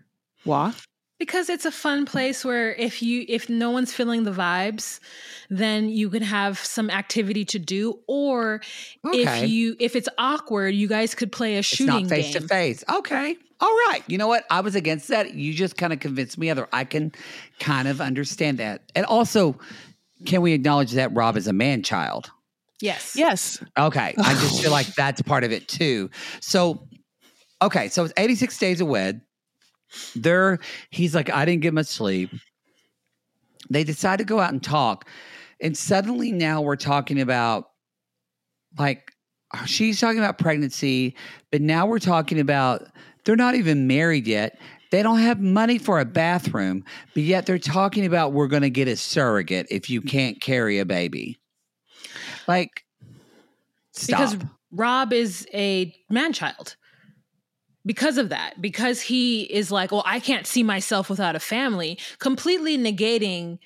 [0.44, 0.72] Why?
[1.18, 5.00] Because it's a fun place where if you if no one's feeling the vibes
[5.48, 8.60] then you can have some activity to do or
[9.06, 9.22] Okay.
[9.22, 12.48] if you if it's awkward you guys could play a shooting not face to game
[12.48, 12.84] face.
[12.92, 13.36] Okay.
[13.58, 14.02] All right.
[14.06, 14.44] You know what?
[14.50, 15.32] I was against that.
[15.32, 16.68] You just kind of convinced me other.
[16.74, 17.12] I can
[17.58, 18.82] kind of understand that.
[18.94, 19.58] And also,
[20.26, 22.30] can we acknowledge that Rob is a man child?
[22.82, 23.64] yes Yes.
[23.78, 24.14] Okay.
[24.18, 26.10] I just feel like that's part of it too.
[26.40, 26.86] So,
[27.62, 27.88] okay.
[27.88, 29.22] So it's 86 days of wed.
[30.14, 30.58] There,
[30.90, 32.30] he's like, I didn't get much sleep.
[33.70, 35.08] They decide to go out and talk.
[35.60, 37.70] And suddenly now we're talking about
[38.78, 39.12] like,
[39.64, 41.16] she's talking about pregnancy,
[41.50, 42.86] but now we're talking about
[43.24, 44.58] they're not even married yet.
[44.92, 48.70] They don't have money for a bathroom, but yet they're talking about we're going to
[48.70, 51.38] get a surrogate if you can't carry a baby.
[52.46, 52.84] Like,
[53.92, 54.20] stop.
[54.20, 54.36] because
[54.70, 56.76] rob is a man child
[57.86, 61.98] because of that, because he is like, well, I can't see myself without a family,
[62.18, 63.58] completely negating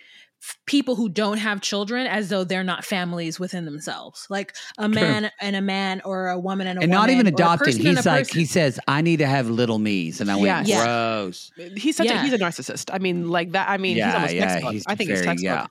[0.67, 4.27] people who don't have children as though they're not families within themselves.
[4.31, 6.83] Like a man and a man or a woman and a woman.
[6.85, 7.09] and woman.
[7.09, 7.75] not even adopted.
[7.77, 8.39] He's like person.
[8.39, 10.83] he says, "I need to have little me's," and I went, Yes.
[10.83, 12.21] "Gross." He's such Yeah.
[12.21, 12.89] a he's a narcissist.
[12.93, 13.69] I mean, like that.
[13.69, 14.73] I mean, he's Yeah, almost yeah, textbook.
[14.73, 15.45] he's I think he's very- textbook.
[15.45, 15.67] yeah.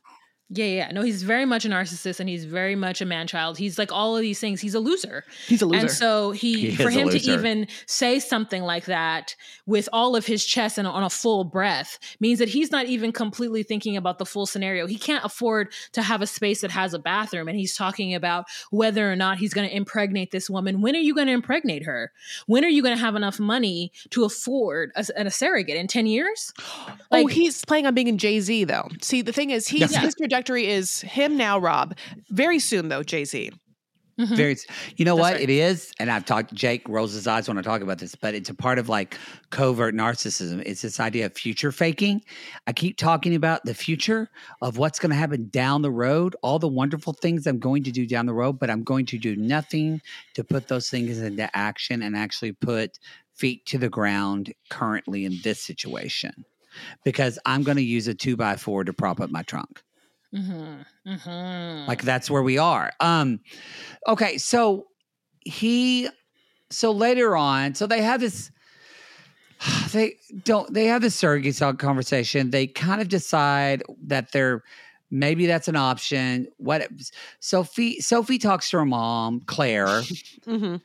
[0.52, 0.92] Yeah, yeah.
[0.92, 3.58] No, he's very much a narcissist and he's very much a man child.
[3.60, 4.60] He's like all of these things.
[4.60, 5.24] He's a loser.
[5.48, 5.82] He's a loser.
[5.82, 9.36] And so he, He for him to even say something like that
[9.68, 13.12] with all of his chest and on a full breath means that he's not even
[13.12, 14.88] completely thinking about the full scenario.
[14.88, 17.48] He can't afford to have a space that has a bathroom.
[17.48, 20.82] And he's talking about whether or not he's going to impregnate this woman.
[20.82, 22.12] When are you going to impregnate her?
[22.48, 26.08] When are you going to have enough money to afford a, a surrogate in 10
[26.08, 26.54] years?
[27.12, 28.88] oh, he's playing on being in Jay Z though.
[29.04, 30.00] See, the thing is, he's Yeah.
[30.02, 31.96] his trajectory is him now, Rob.
[32.30, 33.52] Very soon though, Jay Z.
[34.18, 34.36] Mhm.
[34.36, 34.58] Very,
[34.98, 35.42] you know That's what right.
[35.44, 36.54] it is, and I've talked.
[36.54, 39.18] Jake rolls his eyes when I talk about this, but it's a part of like
[39.50, 40.62] covert narcissism.
[40.66, 42.22] It's this idea of future faking.
[42.68, 44.30] I keep talking about the future
[44.62, 47.92] of what's going to happen down the road, all the wonderful things I'm going to
[47.92, 50.02] do down the road, but I'm going to do nothing
[50.34, 53.00] to put those things into action and actually put
[53.36, 56.44] feet to the ground currently in this situation
[57.06, 59.82] because I'm going to use a two by four to prop up my trunk.
[60.34, 60.86] Mhm.
[61.08, 61.88] Mhm.
[61.88, 62.92] Like that's where we are.
[63.00, 63.40] Um
[64.08, 64.88] okay, so
[65.42, 66.08] he
[66.70, 68.52] so later on, so they have this
[69.92, 72.52] they don't they have this surrogate dog conversation.
[72.52, 74.64] They kind of decide that they're
[75.12, 76.48] maybe that's an option.
[76.58, 76.88] What
[77.40, 79.88] Sophie Sophie talks to her mom, Claire,
[80.48, 80.76] Mm-hmm.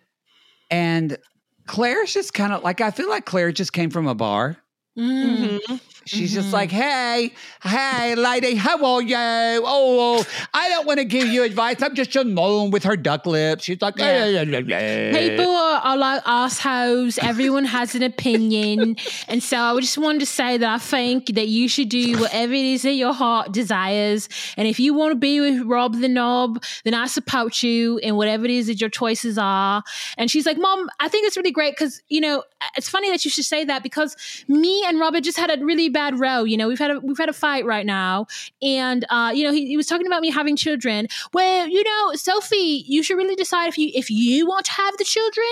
[0.70, 1.18] and
[1.66, 4.56] Claire's just kind of like I feel like Claire just came from a bar.
[4.98, 5.58] Mm.
[5.60, 5.76] Mm-hmm.
[6.06, 6.34] She's Mhm.
[6.34, 9.16] just like, hey, hey, lady, how are you?
[9.16, 11.82] Oh, I don't want to give you advice.
[11.82, 13.64] I'm just alone with her duck lips.
[13.64, 14.04] She's like, Yeah.
[14.06, 17.18] "Eh, eh, eh, eh." People are, are like assholes.
[17.18, 18.96] Everyone has an opinion.
[19.28, 22.52] And so I just wanted to say that I think that you should do whatever
[22.52, 24.28] it is that your heart desires.
[24.56, 28.16] And if you want to be with Rob the Knob, then I support you in
[28.16, 29.82] whatever it is that your choices are.
[30.18, 32.42] And she's like, Mom, I think it's really great because, you know,
[32.76, 34.16] it's funny that you should say that because
[34.48, 36.44] me and Robert just had a really bad row.
[36.44, 38.26] You know, we've had a we've had a fight right now.
[38.60, 41.06] And uh, you know, he, he was talking about me having children.
[41.32, 44.96] Well, you know, Sophie, you should really decide if you if you want to have
[44.98, 45.46] the children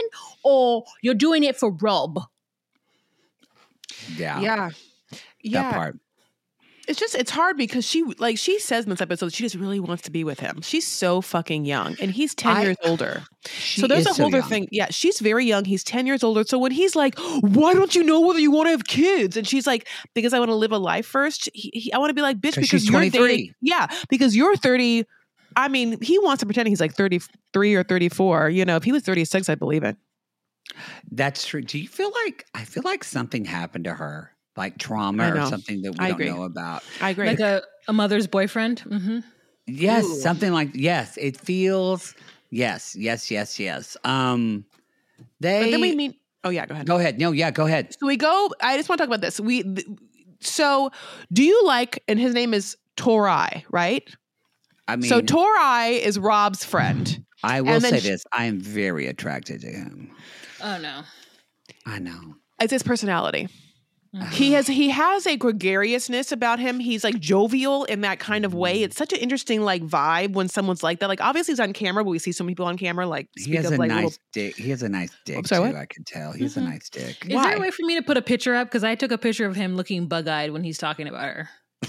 [0.44, 2.20] or you're doing it for Rob.
[4.16, 4.56] yeah, Yeah.
[4.68, 5.72] that Yeah.
[5.72, 5.98] part.
[6.92, 9.80] It's just it's hard because she like she says in this episode she just really
[9.80, 10.60] wants to be with him.
[10.60, 13.22] She's so fucking young and he's 10 I- years older.
[13.46, 14.68] So there's a whole other thing.
[14.70, 15.64] Yeah, she's very young.
[15.64, 16.44] He's 10 years older.
[16.44, 19.48] So when he's like, "Why don't you know whether you want to have kids?" and
[19.48, 21.48] she's like, "Because I want to live a life first.
[21.54, 23.26] He, he, I want to be like, bitch, because you're 23.
[23.28, 25.06] dating- Yeah, because you're 30
[25.56, 28.50] I mean, he wants to pretend he's like 33 or 34.
[28.50, 29.96] You know, if he was 36, I believe it.
[31.10, 31.62] That's true.
[31.62, 35.82] Do you feel like I feel like something happened to her, like trauma or something
[35.82, 36.82] that we don't know about?
[37.00, 37.26] I agree.
[37.26, 38.80] Like a, a mother's boyfriend.
[38.80, 39.20] hmm
[39.66, 40.20] Yes, Ooh.
[40.20, 41.16] something like yes.
[41.16, 42.14] It feels
[42.50, 43.96] yes, yes, yes, yes.
[44.04, 44.64] Um,
[45.40, 46.14] they but then we mean.
[46.44, 46.86] Oh yeah, go ahead.
[46.86, 47.20] go ahead.
[47.20, 47.94] No, yeah, go ahead.
[47.98, 48.50] So we go.
[48.60, 49.40] I just want to talk about this.
[49.40, 49.62] We.
[49.62, 49.86] Th-
[50.40, 50.90] so,
[51.32, 52.02] do you like?
[52.08, 54.08] And his name is Torai, right?
[54.88, 57.24] I mean, so Torai is Rob's friend.
[57.44, 60.10] I will say sh- this: I am very attracted to him.
[60.60, 61.02] Oh no.
[61.86, 62.34] I know.
[62.60, 63.48] It's his personality.
[64.14, 64.28] Mhm.
[64.30, 66.78] He has he has a gregariousness about him.
[66.80, 68.82] He's like jovial in that kind of way.
[68.82, 71.08] It's such an interesting like vibe when someone's like that.
[71.08, 73.54] Like obviously he's on camera, but we see some people on camera like He speak
[73.56, 74.18] has of a like nice little.
[74.34, 74.56] dick.
[74.56, 75.74] He has a nice dick sorry, too.
[75.74, 75.80] what?
[75.80, 76.32] I can tell.
[76.32, 76.66] he's has Mhm.
[76.66, 77.24] a nice dick.
[77.26, 77.48] Is Why?
[77.48, 78.68] there a way for me to put a picture up?
[78.68, 81.48] Because I took a picture of him looking bug eyed when he's talking about her.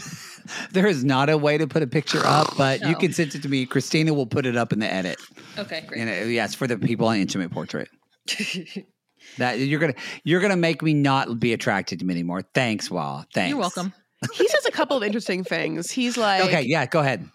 [0.71, 3.41] There is not a way to put a picture up, but you can send it
[3.43, 3.65] to me.
[3.65, 5.17] Christina will put it up in the edit.
[5.57, 6.01] Okay, great.
[6.01, 7.88] And uh, yes, for the people on Intimate Portrait.
[9.37, 12.41] That you're gonna you're gonna make me not be attracted to him anymore.
[12.53, 13.23] Thanks, Wah.
[13.33, 13.49] Thanks.
[13.49, 13.93] You're welcome.
[14.33, 15.91] He says a couple of interesting things.
[15.91, 17.27] He's like, Okay, yeah, go ahead.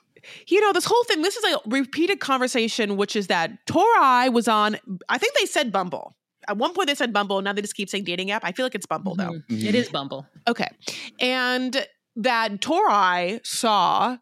[0.46, 1.20] you know, this whole thing.
[1.20, 4.78] This is a repeated conversation, which is that Torai was on.
[5.11, 6.16] I think they said Bumble.
[6.48, 7.42] At one point they said Bumble.
[7.42, 8.42] Now they just keep saying dating app.
[8.42, 9.32] I feel like it's Bumble though.
[9.32, 9.44] Mhm.
[9.50, 9.64] Mhm.
[9.66, 10.26] It is Bumble.
[10.46, 10.68] Okay.
[11.20, 14.16] And that Torai saw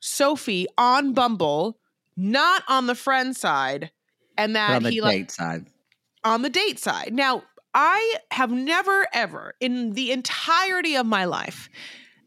[0.00, 1.78] Sophie on Bumble,
[2.16, 3.90] not on the friend side,
[4.38, 5.66] and that on the he date like side.
[6.24, 7.12] On the date side.
[7.12, 7.42] Now,
[7.74, 11.68] I have never ever in the entirety of my life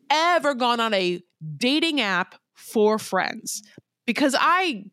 [0.09, 1.21] ever gone on a
[1.57, 3.61] dating app for friends
[4.05, 4.85] because I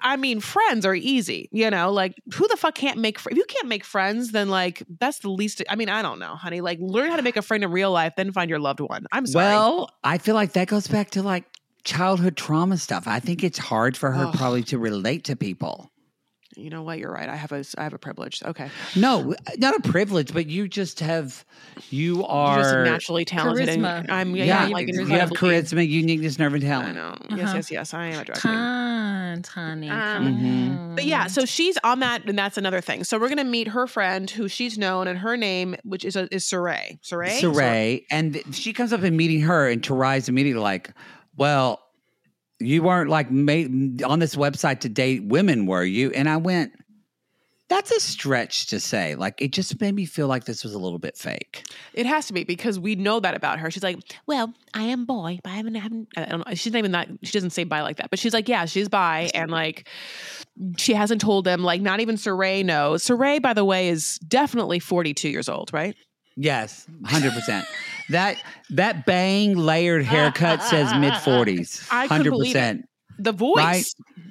[0.00, 1.92] I mean, friends are easy, you know.
[1.92, 3.18] Like, who the fuck can't make?
[3.18, 5.62] Fr- if you can't make friends, then like that's the least.
[5.68, 6.62] I mean, I don't know, honey.
[6.62, 9.06] Like, learn how to make a friend in real life, then find your loved one.
[9.12, 9.44] I'm sorry.
[9.46, 11.44] Well, I feel like that goes back to like
[11.84, 13.06] childhood trauma stuff.
[13.06, 15.90] I think it's hard for her probably to relate to people.
[16.56, 16.98] You know what?
[16.98, 17.28] You're right.
[17.28, 18.42] I have a I have a privilege.
[18.44, 21.44] Okay, No, not a privilege, but you just have,
[21.90, 23.68] you you're just naturally talented.
[23.68, 24.10] and Charisma.
[24.10, 26.94] I'm yeah, yeah, yeah, like you have charisma, uniqueness, nerve, and I talent.
[26.96, 27.16] know.
[27.36, 27.56] Yes, Uh-huh.
[27.56, 27.94] yes, yes.
[27.94, 28.54] I am a drag queen.
[28.54, 29.88] Con, honey.
[29.90, 33.04] Um, come But yeah, so she's on that, and that's another thing.
[33.04, 36.32] So we're gonna meet her friend, who she's known, and her name, which is a,
[36.34, 37.00] is Saray.
[37.02, 37.40] Saray.
[37.40, 40.90] Saray, and she comes up and meeting her, and Torai's immediately like,
[41.36, 41.79] "Well,
[42.60, 46.72] you weren't like made on this website to date women, were you?" And I went,
[47.68, 49.14] "That's a stretch to say.
[49.14, 52.26] Like, it just made me feel like this was a little bit fake." It has
[52.26, 53.70] to be because we know that about her.
[53.70, 56.08] She's like, well, I am boy, but I haven't, I haven't.
[56.16, 56.54] I don't know.
[56.54, 57.08] She's not even that.
[57.22, 59.88] She doesn't say bi like that, but she's like, yeah, she's bi, and like,
[60.76, 61.62] she hasn't told them.
[61.62, 63.04] Like, not even Saray knows.
[63.04, 65.96] Saray, by the way, is definitely forty-two years old, right?
[66.36, 67.66] Yes, hundred percent.
[68.10, 68.36] That
[68.70, 71.86] that bang layered haircut says mid forties.
[71.90, 72.58] I couldn't Hundred believe it.
[72.58, 72.88] percent.
[73.18, 73.56] The voice.
[73.56, 73.84] Right.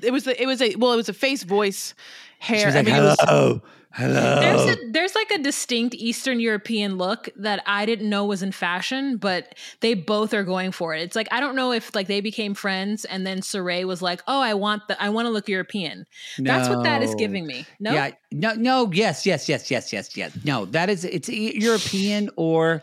[0.03, 0.23] It was.
[0.23, 0.75] The, it was a.
[0.75, 1.93] Well, it was a face voice
[2.39, 2.59] hair.
[2.59, 3.61] She was I like, mean, it was- "Hello,
[3.91, 8.41] hello." There's a there's like a distinct Eastern European look that I didn't know was
[8.41, 11.01] in fashion, but they both are going for it.
[11.01, 14.23] It's like I don't know if like they became friends and then Saray was like,
[14.27, 16.05] "Oh, I want the I want to look European."
[16.39, 17.65] That's what that is giving me.
[17.79, 20.35] No, Yeah, no, no, yes, yes, yes, yes, yes, yes.
[20.43, 22.81] No, that is it's e- European or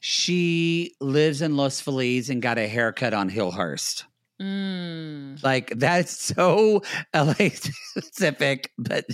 [0.00, 4.04] she lives in Los Feliz and got a haircut on Hillhurst.
[4.40, 5.42] Mm.
[5.42, 6.82] Like that's so
[7.14, 9.04] LA specific, but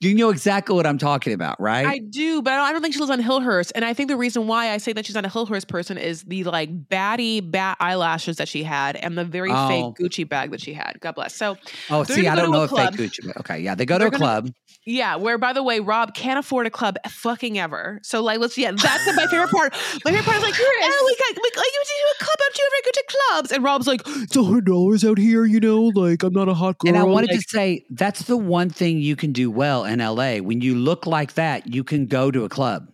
[0.00, 1.86] you know exactly what I'm talking about, right?
[1.86, 3.72] I do, but I don't, I don't think she lives on Hillhurst.
[3.74, 6.24] And I think the reason why I say that she's not a Hillhurst person is
[6.24, 9.68] the like batty bat eyelashes that she had and the very Oh.
[9.68, 10.98] fake Gucci bag that she had.
[11.00, 11.34] God bless.
[11.34, 11.56] So
[11.88, 13.34] oh, see, I don't know if they Gucci.
[13.40, 14.50] Okay, yeah, they go to They're a gonna- club.
[14.86, 17.98] Yeah, where by the way, Rob can't afford a club fucking ever.
[18.04, 19.72] So like, let's yeah, that's my favorite part.
[20.04, 22.38] My favorite part is like, oh, we got we, like, you went to a club.
[22.38, 23.52] Don't you ever go to clubs?
[23.52, 25.44] And Rob's like, it's a hundred dollars out here.
[25.44, 26.88] You know, like I'm not a hot girl.
[26.88, 29.98] And I wanted like, to say that's the one thing you can do well in
[29.98, 30.36] LA.
[30.36, 32.88] When you look like that, you can go to a club.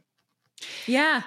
[0.87, 1.23] Yeah,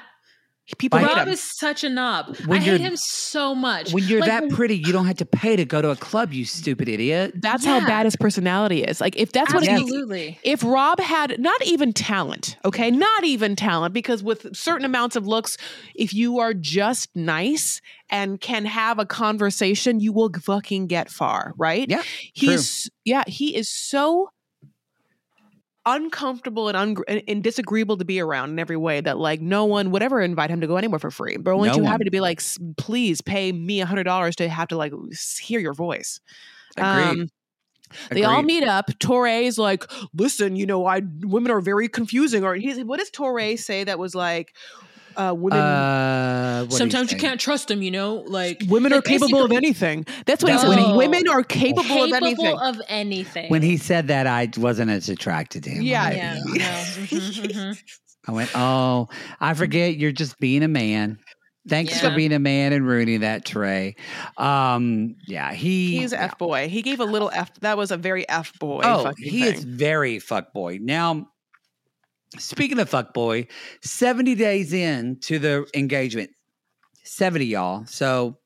[0.77, 1.33] people hate Rob him.
[1.33, 2.37] is such a knob.
[2.45, 3.93] When I hate him so much.
[3.93, 6.33] When you're Like, that pretty, you don't have to pay to go to a club,
[6.33, 7.33] you stupid idiot.
[7.35, 8.99] That's how bad his personality is.
[8.99, 10.39] Like if that's what he absolutely.
[10.43, 15.27] if Rob had not even talent, okay, not even talent, because with certain amounts of
[15.27, 15.57] looks,
[15.93, 21.53] if you are just nice and can have a conversation, you will fucking get far,
[21.57, 21.87] right?
[21.89, 22.01] Yeah,
[22.33, 24.29] He's yeah, he is so
[25.85, 29.91] uncomfortable and, un- and disagreeable to be around in every way that like no one
[29.91, 31.37] would ever invite him to go anywhere for free.
[31.39, 31.91] They're only No too one.
[31.91, 34.93] happy to be like, "S- please pay me a hundred dollars to have to like
[35.39, 36.19] hear your voice.
[36.77, 37.03] Agreed.
[37.21, 37.27] Um,
[38.09, 38.87] they all meet up.
[38.99, 42.43] Torai is like, listen, you know, I women are very confusing.
[42.43, 44.55] Or he's what does Torai say that was like,
[45.17, 47.27] uh, women Uh, Sometimes you say?
[47.27, 50.05] can't trust them, You know, like women are capable of anything.
[50.25, 50.75] That's what he said.
[50.75, 50.97] No.
[50.97, 52.57] Women are capable, capable of anything.
[52.59, 53.49] of anything.
[53.51, 55.81] When he said that, I wasn't as attracted to him.
[55.83, 56.09] Yeah.
[56.11, 56.53] yeah, no.
[56.53, 57.77] Mhm, mhm.
[58.27, 61.19] I went, oh, I forget you're just being a man.
[61.67, 63.95] Thanks for being a man and ruining that, Trey.
[64.37, 65.97] Um, yeah, he.
[65.99, 66.69] He's a f boy.
[66.69, 67.51] He gave a little f.
[67.61, 68.81] That was a very f boy.
[68.83, 69.53] Oh, he thing.
[69.55, 70.77] is very fuck boy.
[70.79, 71.27] Now,
[72.37, 73.47] speaking of fuck boy,
[73.81, 76.31] 70 days in to the engagement,
[77.03, 77.85] 70 y'all.
[77.85, 78.37] So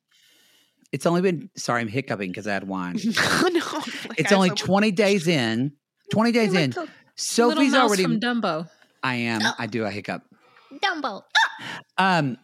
[0.91, 2.97] it's only been, sorry, I'm hiccuping because I had wine.
[3.03, 5.73] no, like, It's I only so- 20 days in.
[6.11, 6.69] 20 days Like in.
[6.71, 8.03] the Sophie's already.
[8.03, 8.67] from Dumbo.
[9.03, 9.41] I am.
[9.59, 10.23] I do a hiccup.
[10.73, 11.21] Dumbo.
[11.97, 12.37] Um,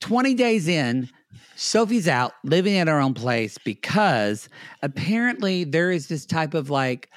[0.00, 1.08] 20 days in,
[1.56, 4.48] Sophie's out living at her own place because
[4.82, 7.10] apparently there is this type of like,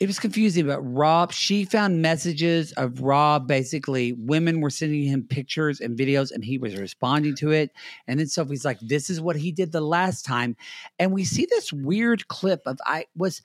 [0.00, 5.24] it was confusing, but Rob, she found messages of Rob basically, women were sending him
[5.28, 7.70] pictures and videos and he was responding to it.
[8.08, 10.56] And then Sophie's like, this is what he did the last time.
[10.98, 13.42] And we see this weird clip of I was.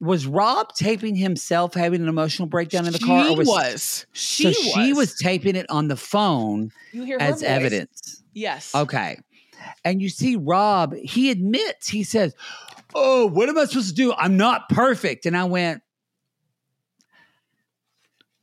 [0.00, 3.24] Was Rob taping himself having an emotional breakdown in the car?
[3.24, 4.06] She Or was, was.
[4.12, 7.42] She so she was taping it on the phone You hear her as voice.
[7.44, 8.22] evidence.
[8.34, 8.74] Yes.
[8.74, 9.18] Okay.
[9.84, 12.34] And you see Rob, he admits, he says,
[12.94, 14.12] Oh, what am I supposed to do?
[14.16, 15.26] I'm not perfect.
[15.26, 15.82] And I went,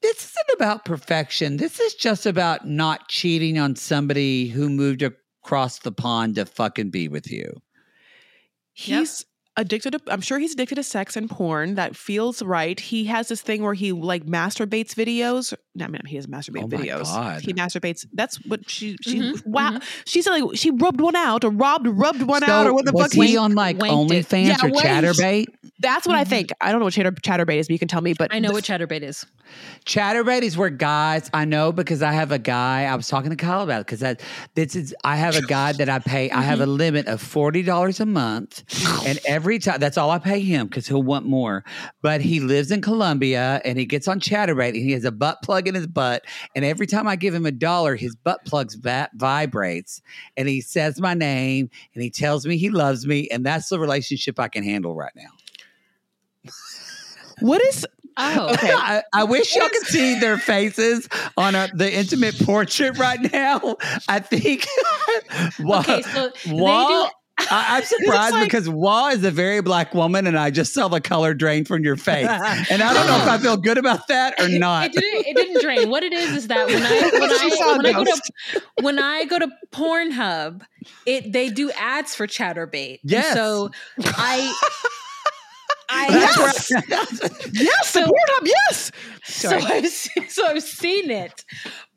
[0.01, 1.57] This isn't about perfection.
[1.57, 6.89] This is just about not cheating on somebody who moved across the pond to fucking
[6.89, 7.61] be with you.
[8.73, 9.26] He's
[9.57, 11.76] addicted to I'm sure he's addicted to sex and porn.
[11.76, 12.80] That feels right.
[12.80, 15.53] He has this thing where he like masturbates videos.
[15.74, 17.03] No, I mean he has masturbate Oh videos.
[17.03, 17.41] God.
[17.41, 18.05] He masturbates.
[18.11, 19.69] That's what she she Mhm, wow.
[19.72, 19.86] Mm-hmm.
[20.05, 22.91] She said like she rubbed one out or robbed rubbed one out or what the
[22.91, 24.28] was fuck he he on like wanked it.
[24.28, 24.82] OnlyFans Yeah, or wanked.
[24.82, 25.45] Chaturbate?
[25.80, 26.30] That's what I mm-hmm.
[26.30, 26.51] think.
[26.59, 28.13] I don't know what chatter, Chaturbate is, but you can tell me.
[28.13, 29.26] But I know the- what Chaturbate is.
[29.86, 33.36] Chaturbate is where guys I know because I have a guy I was talking to
[33.36, 34.22] Kyle about because that
[34.55, 36.76] this is I have a guy that I pay I have a mm-hmm.
[36.76, 38.63] limit of forty dollars a month
[39.05, 41.63] and every time that's all I pay him because he'll want more
[42.01, 45.41] but he lives in Colombia and he gets on Chaturbate and he has a butt
[45.41, 46.24] plug in his butt
[46.55, 50.01] and every time I give him a dollar his butt plugs va- vibrates
[50.38, 53.80] and he says my name and he tells me he loves me and that's the
[53.80, 56.51] relationship I can handle right now.
[57.39, 57.86] what is
[58.18, 58.72] Oh, okay?
[58.74, 61.07] I, I wish y'all could see their faces
[61.38, 63.78] on a, the intimate portrait right now.
[64.09, 64.68] I think.
[65.62, 67.07] Wa- Okay, so they do-
[67.49, 70.87] I, I'm surprised like- because Wah is a very black woman, and I just saw
[70.87, 74.07] the color drain from your face, and I don't know if I feel good about
[74.09, 74.87] that or not.
[74.87, 75.25] It didn't.
[75.27, 75.89] It didn't drain.
[75.89, 78.21] What it is is that when I when I when I go to
[78.81, 80.61] when I go to Pornhub,
[81.05, 82.99] it they do ads for Chaturbate.
[83.03, 83.33] Yes.
[83.33, 83.69] so
[83.99, 84.53] I.
[85.93, 86.71] I Yes.
[86.71, 88.47] yes, So- support him.
[88.47, 88.91] Yes.
[89.25, 91.43] so I've so I've seen it,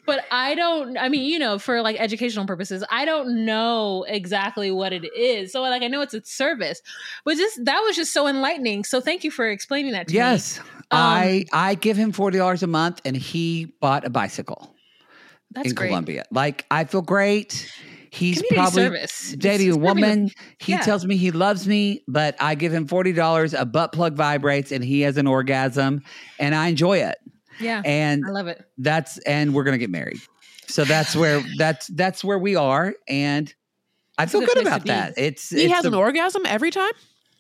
[0.07, 0.97] but I don't.
[0.99, 5.53] I mean, you know, for like educational purposes, I don't know exactly what it is.
[5.53, 6.81] So like, I know it's a service,
[7.25, 8.85] but just that was just so enlightening.
[8.85, 10.19] So thank you for explaining that to me.
[10.19, 14.75] yes, um, I I give him forty dollars a month, and he bought a bicycle
[15.53, 15.89] that's in great.
[15.89, 16.25] Colombia.
[16.31, 17.71] Like I feel great.
[18.11, 19.35] He's Community probably service.
[19.37, 20.31] Dating a it's serving the- woman.
[20.61, 20.83] He yeah.
[20.83, 23.55] tells me he loves me, but I give him forty dollars.
[23.55, 26.03] A butt plug vibrates, and he has an orgasm,
[26.39, 27.17] and I enjoy it.
[27.61, 28.65] Yeah, And I love it.
[28.79, 30.21] that's and we're gonna get married.
[30.67, 33.53] So that's where that's that's where we are, and
[34.19, 35.15] I feel good good place to about that.
[35.17, 36.93] It's He it's has the- an orgasm every time,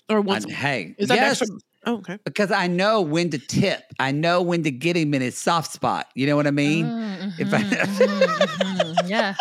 [0.08, 0.46] or once.
[0.46, 1.58] I- hey, is that yes, extra?
[1.86, 2.18] Oh, okay.
[2.24, 3.82] because I know when to tip.
[3.98, 6.06] I know when to get him in his soft spot.
[6.14, 6.86] You know what I mean?
[6.86, 9.08] Mm, If I- mhm, mhm, mhm.
[9.08, 9.34] yeah,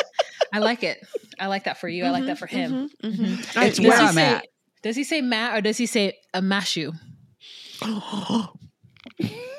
[0.51, 0.99] I like it.
[1.39, 2.03] I like that for you.
[2.05, 2.89] I like that for him.
[3.01, 4.47] It's Does where he I'm say, at.
[4.81, 6.93] Does he say Matt or does he say a mashu?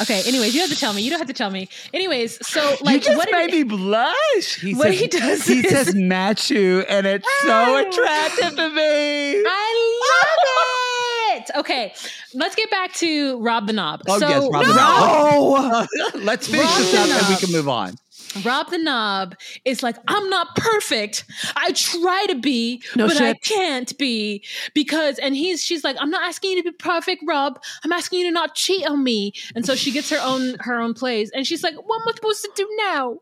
[0.00, 0.22] Okay.
[0.26, 1.02] Anyways, you have to tell me.
[1.02, 1.68] You don't have to tell me.
[1.92, 4.60] Anyways, so like you just what made did me blush.
[4.60, 7.76] He what says, he does He is- says Machu, and it's so Oh.
[7.88, 9.42] attractive to me.
[9.46, 11.50] I love it.
[11.58, 11.92] Okay,
[12.34, 14.02] let's get back to Rob the Knob.
[14.08, 16.14] Oh so yes, Rob the Rob, Knob.
[16.24, 17.94] Let's finish Rob this up, and we can move on.
[18.44, 21.24] Rob the Knob is like, I'm not perfect.
[21.56, 25.18] I try to be, No but I can't be because.
[25.18, 27.62] And he's, she's like, I'm not asking you to be perfect, Rob.
[27.84, 29.32] I'm asking you to not cheat on me.
[29.54, 32.12] And so she gets her own her own plays, and she's like, What am I
[32.14, 33.18] supposed to do now?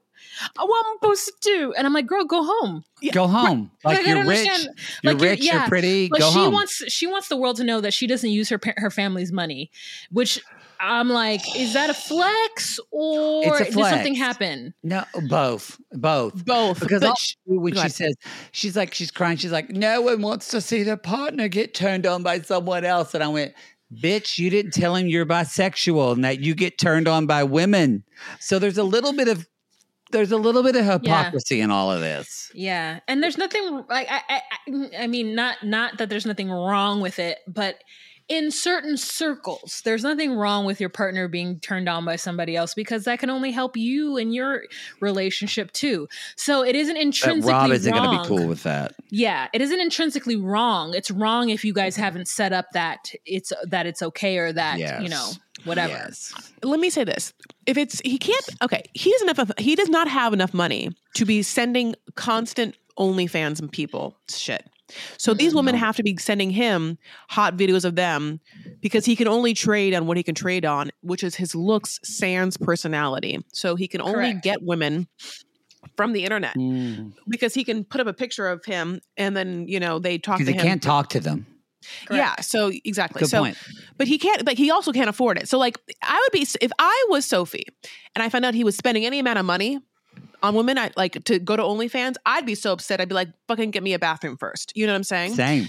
[0.56, 1.72] What am I supposed to do?
[1.76, 2.84] And I'm like, Girl, go home.
[3.12, 3.70] Go home.
[3.84, 4.48] Like, Like, you're rich.
[4.48, 4.68] understand.
[5.02, 5.44] You're Like, you're- rich.
[5.44, 6.08] You're pretty.
[6.08, 6.52] But Go she home.
[6.54, 9.70] wants she wants the world to know that she doesn't use her her family's money,
[10.10, 10.40] which.
[10.82, 14.74] I'm like, is that a flex or a did something happen?
[14.82, 16.44] no, both, both.
[16.44, 16.80] Both.
[16.80, 17.14] Because all-
[17.46, 18.14] when she says,
[18.50, 19.36] she's like, she's crying.
[19.36, 23.14] She's like, no one wants to see their partner get turned on by someone else.
[23.14, 23.54] And I went,
[23.94, 28.02] bitch, you didn't tell him you're bisexual and that you get turned on by women.
[28.40, 29.46] So there's a little bit of,
[30.10, 32.50] there's a little bit of hypocrisy in all of this.
[32.54, 34.34] Yeah, and there's nothing like I, I,
[34.68, 37.76] I- I mean, not not that there's nothing wrong with it, but
[38.28, 42.74] in certain circles, there's nothing wrong with your partner being turned on by somebody else
[42.74, 44.62] because that can only help you in your
[45.00, 46.08] relationship too.
[46.36, 48.24] So it isn't But intrinsically Rob isn't going wrong.
[48.24, 48.94] to be cool with that.
[49.10, 50.94] Yeah, it isn't intrinsically wrong.
[50.94, 54.78] It's wrong if you guys haven't set up that it's that it's okay or that
[55.02, 55.30] you know
[55.64, 55.92] whatever.
[55.92, 56.32] Yes.
[56.62, 57.32] let me say this:
[57.66, 60.90] if it's he can't, okay, he doesn't have enough, he does not have enough money
[61.14, 64.66] to be sending constant OnlyFans and people shit.
[65.16, 65.56] So these mm-hmm.
[65.56, 68.40] women have to be sending him hot videos of them
[68.80, 72.00] because he can only trade on what he can trade on, which is his looks,
[72.02, 73.44] sans personality.
[73.52, 74.42] So he can only Correct.
[74.42, 75.08] get women
[75.96, 79.66] from the internet Because because he can put up a picture of him and then
[79.68, 80.60] you know they talk to he him.
[80.60, 81.46] can't talk to them.
[82.10, 83.20] Yeah, so exactly.
[83.20, 83.58] Good so point.
[83.98, 86.70] but he can't but he also can't afford it so like i would be if
[86.78, 87.66] i was sophie
[88.14, 89.80] and i found out he was spending any amount of money
[90.42, 93.28] on women I, like to go to onlyfans i'd be so upset i'd be like
[93.48, 95.68] fucking get me a bathroom first you know what i'm saying Same.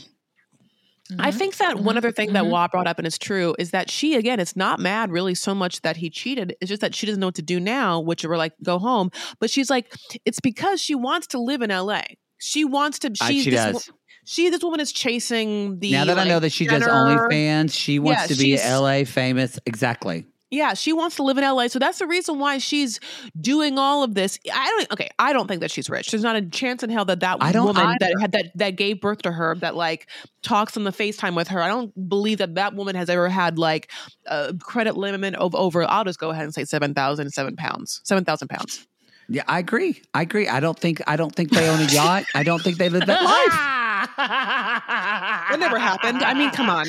[1.20, 1.36] i Mhm.
[1.36, 1.98] think that one Mhm.
[1.98, 2.50] other thing that Mhm.
[2.50, 5.54] Wah brought up and it's true is that she again it's not mad really so
[5.54, 8.24] much that he cheated it's just that she doesn't know what to do now which
[8.26, 9.94] we're like go home but she's like
[10.26, 12.02] it's because she wants to live in la
[12.40, 13.90] she wants to Uh, she's she this, does.
[14.26, 18.00] she this woman is chasing the now that I know that she does OnlyFans, she
[18.00, 19.60] wants Yeah, to be LA famous.
[19.66, 20.26] Exactly.
[20.54, 21.68] Yeah, she wants to live in LA.
[21.68, 23.00] So that's the reason why she's
[23.42, 24.38] doing all of this.
[24.54, 26.12] I don't okay, I don't think that she's rich.
[26.12, 28.76] There's not a chance in hell that that I don't woman that had that that
[28.76, 30.08] gave birth to her that like
[30.44, 31.60] talks on the FaceTime with her.
[31.60, 33.90] I don't believe that that woman has ever had like
[34.28, 38.02] a credit limit of over I'll just go ahead and say 7,000 7 pounds.
[38.04, 38.88] 7,000 pounds.
[39.30, 40.02] Yeah, I agree.
[40.14, 40.48] I agree.
[40.48, 42.26] I don't think I don't think they own a yacht.
[42.36, 43.80] I don't think they live that life.
[45.54, 46.24] That never happened.
[46.24, 46.88] I mean, come on.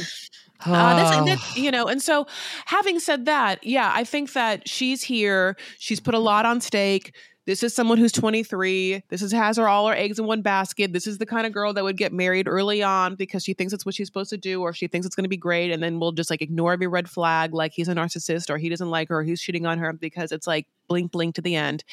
[0.65, 2.27] Uh, that's, that's, you know, and so
[2.67, 5.57] having said that, yeah, I think that she's here.
[5.79, 7.15] She's put a lot on stake.
[7.47, 9.03] This is someone who's 23.
[9.11, 10.95] This is has her all her eggs in one basket.
[10.95, 13.75] This is the kind of girl that would get married early on because she thinks
[13.75, 15.83] it's what she's supposed to do, or she thinks it's going to be great, and
[15.83, 18.89] then we'll just like ignore every red flag, like he's a narcissist or he doesn't
[18.89, 21.85] like her, or he's cheating on her because it's like blink, blink to the end.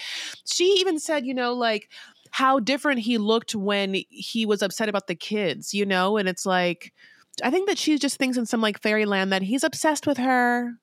[0.45, 1.89] She even said, you know, like
[2.32, 6.45] how different he looked when he was upset about the kids, you know, and it's
[6.45, 6.93] like
[7.44, 10.74] I think that she just thinks in some like fairyland that he's obsessed with her.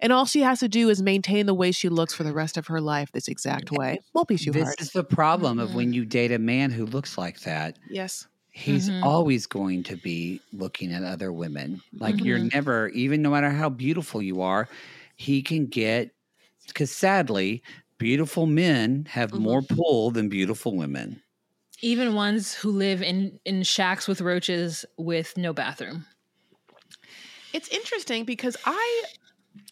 [0.00, 2.56] And all she has to do is maintain the way she looks for the rest
[2.56, 3.98] of her life this exact way.
[4.14, 4.80] Won't be too this hard.
[4.80, 5.64] is the problem Mm-hmm.
[5.66, 7.78] of when you date a man who looks like that.
[7.90, 8.26] yes.
[8.50, 9.04] He's Mhm.
[9.04, 11.80] always going to be looking at other women.
[11.92, 12.52] Like you're Mhm.
[12.54, 14.68] never, even no matter how beautiful you are,
[15.14, 16.10] he can get,
[16.66, 17.62] because sadly,
[17.98, 19.40] beautiful men have Mhm.
[19.40, 21.22] more pull than beautiful women.
[21.80, 26.06] Even ones who live in in shacks with roaches with no bathroom.
[27.52, 29.04] It's interesting because I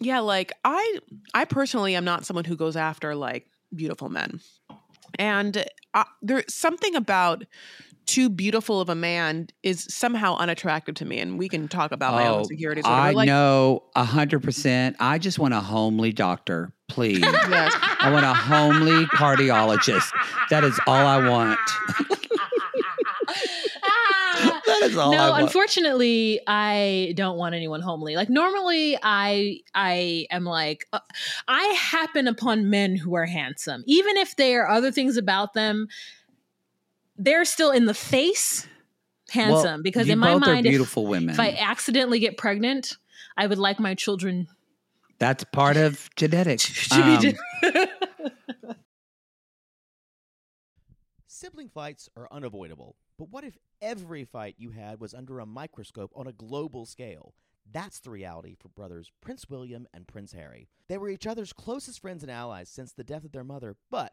[0.01, 0.99] yeah, like I
[1.35, 4.41] I personally am not someone who goes after like beautiful men.
[5.19, 7.45] And uh, there's something about
[8.07, 12.15] too beautiful of a man is somehow unattractive to me and we can talk about
[12.15, 12.91] my own insecurities or.
[12.91, 14.97] Oh, I like know a hundred percent.
[15.01, 17.19] I just want a homely doctor, please.
[17.23, 17.75] yes.
[18.01, 20.11] I want a homely cardiologist.
[20.51, 21.59] That is all I want.
[24.67, 25.43] that is all I no, want.
[25.43, 28.17] unfortunately, I don't want anyone homely.
[28.17, 31.01] Like normally, I I am like uh,
[31.49, 35.89] I happen upon men who are handsome, even if there are other things about them.
[37.19, 38.67] They're still in the face
[39.31, 41.31] handsome Well, because in my both are mind, if, beautiful women.
[41.31, 42.97] if I accidentally get pregnant,
[43.37, 44.49] I would like my children
[45.19, 46.91] That's part of genetics.
[46.93, 47.37] Um, be.
[51.27, 56.11] Sibling fights are unavoidable, but what if every fight you had was under a microscope
[56.17, 57.35] on a global scale?
[57.71, 60.69] That's the reality for brothers Prince William and Prince Harry.
[60.89, 64.13] They were each other's closest friends and allies since the death of their mother, but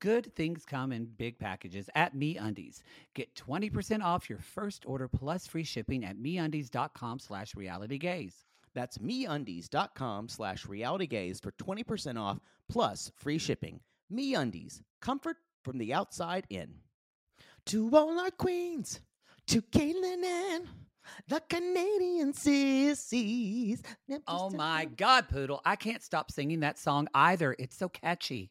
[0.00, 2.82] good things come in big packages at Me Undies.
[3.14, 8.32] Get 20% off your first order plus free shipping at MeUndies.com slash realitygays.
[8.74, 13.80] That's MeUndies.com slash realitygays for 20% off plus free shipping.
[14.08, 16.74] Me Undies, comfort from the outside in.
[17.66, 19.00] To all our queens,
[19.48, 20.66] to Caitlin and
[21.28, 23.82] the Canadian sissies.
[24.26, 25.60] Oh my God, Poodle.
[25.64, 27.54] I can't stop singing that song either.
[27.58, 28.50] It's so catchy.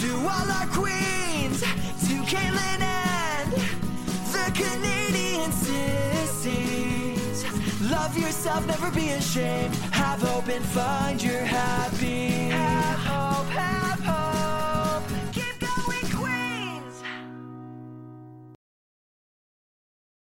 [0.00, 3.52] To all our queens, to Caitlin and
[4.32, 7.44] the Canadian sissies.
[7.90, 9.74] Love yourself, never be ashamed.
[9.92, 12.48] Have hope and find your happy.
[12.48, 15.04] Have hope, have hope.
[15.34, 17.02] Keep going, Queens.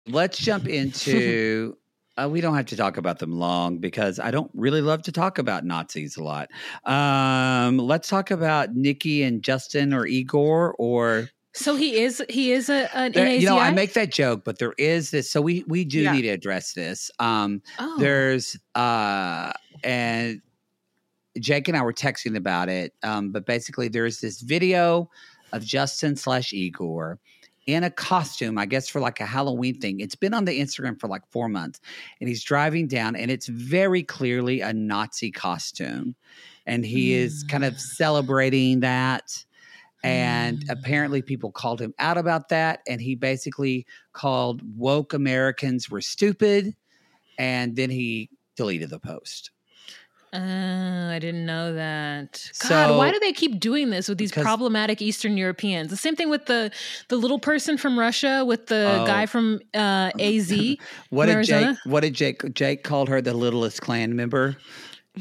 [0.08, 1.78] Let's jump into.
[2.18, 5.12] Uh, we don't have to talk about them long because I don't really love to
[5.12, 6.50] talk about Nazis a lot.
[6.86, 12.70] Um, let's talk about Nikki and Justin or Igor or So he is he is
[12.70, 15.30] a an There- you know, I make that joke, but there is this.
[15.30, 16.14] So we we do Yeah.
[16.14, 17.12] need to address this.
[17.20, 17.98] Um, oh.
[18.00, 19.52] There's uh,
[19.84, 20.42] and
[21.40, 22.94] Jake and I were texting about it.
[23.04, 25.10] Um, but basically, there's this video
[25.52, 27.20] of Justin slash Igor
[27.66, 30.00] in a costume, I guess for like a Halloween thing.
[30.00, 31.80] It's been on the Instagram for like four months,
[32.20, 36.16] and he's driving down, and it's very clearly a Nazi costume,
[36.66, 39.44] and he is kind of celebrating that.
[40.04, 40.70] And Mm.
[40.70, 42.82] apparently, people called him out about that.
[42.88, 46.76] And he basically called woke Americans were stupid.
[47.40, 49.50] And then he deleted the post.
[50.36, 52.52] Oh, I didn't know that.
[52.68, 55.90] God, why do they keep doing this with these Because- problematic Eastern Europeans?
[55.90, 56.72] The same thing with the
[57.10, 59.06] the little person from Russia with the Oh.
[59.06, 60.52] guy from uh, AZ.
[61.10, 61.78] What did Jake?
[61.86, 62.54] What did Jake?
[62.54, 64.58] Jake called her the littlest clan member.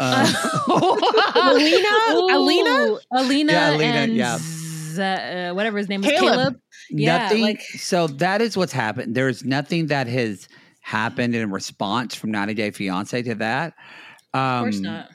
[0.01, 0.27] Uh,
[1.37, 1.89] Alina,
[2.35, 4.39] Alina, Ooh, Alina, Yeah, Alina, and yeah.
[4.39, 6.33] Z- uh, whatever his name is, Caleb.
[6.35, 6.61] Caleb.
[6.91, 7.43] Yeah, nothing.
[7.43, 9.15] like so that is what's happened.
[9.15, 10.49] There's nothing that has
[10.81, 13.75] happened in response from 90 Day Fiance to that.
[14.35, 15.11] Um, of course not.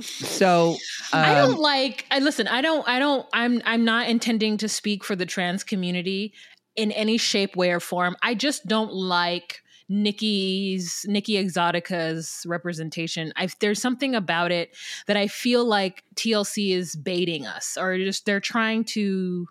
[0.00, 0.76] So
[1.12, 2.06] I um, don't like.
[2.10, 2.48] I listen.
[2.48, 2.86] I don't.
[2.88, 3.26] I don't.
[3.32, 3.62] I'm.
[3.64, 6.34] I'm not intending to speak for the trans community
[6.74, 8.16] in any shape, way, or form.
[8.20, 13.32] I just don't like Nikki's Nikki Exotica's representation.
[13.36, 18.26] I there's something about it that I feel like TLC is baiting us, or just
[18.26, 19.46] they're trying to.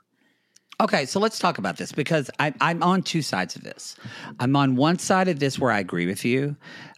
[0.82, 3.96] Okay, so let's talk about this because I, I'm on two sides of this.
[4.40, 6.58] I'm on one side of this where I agree with you.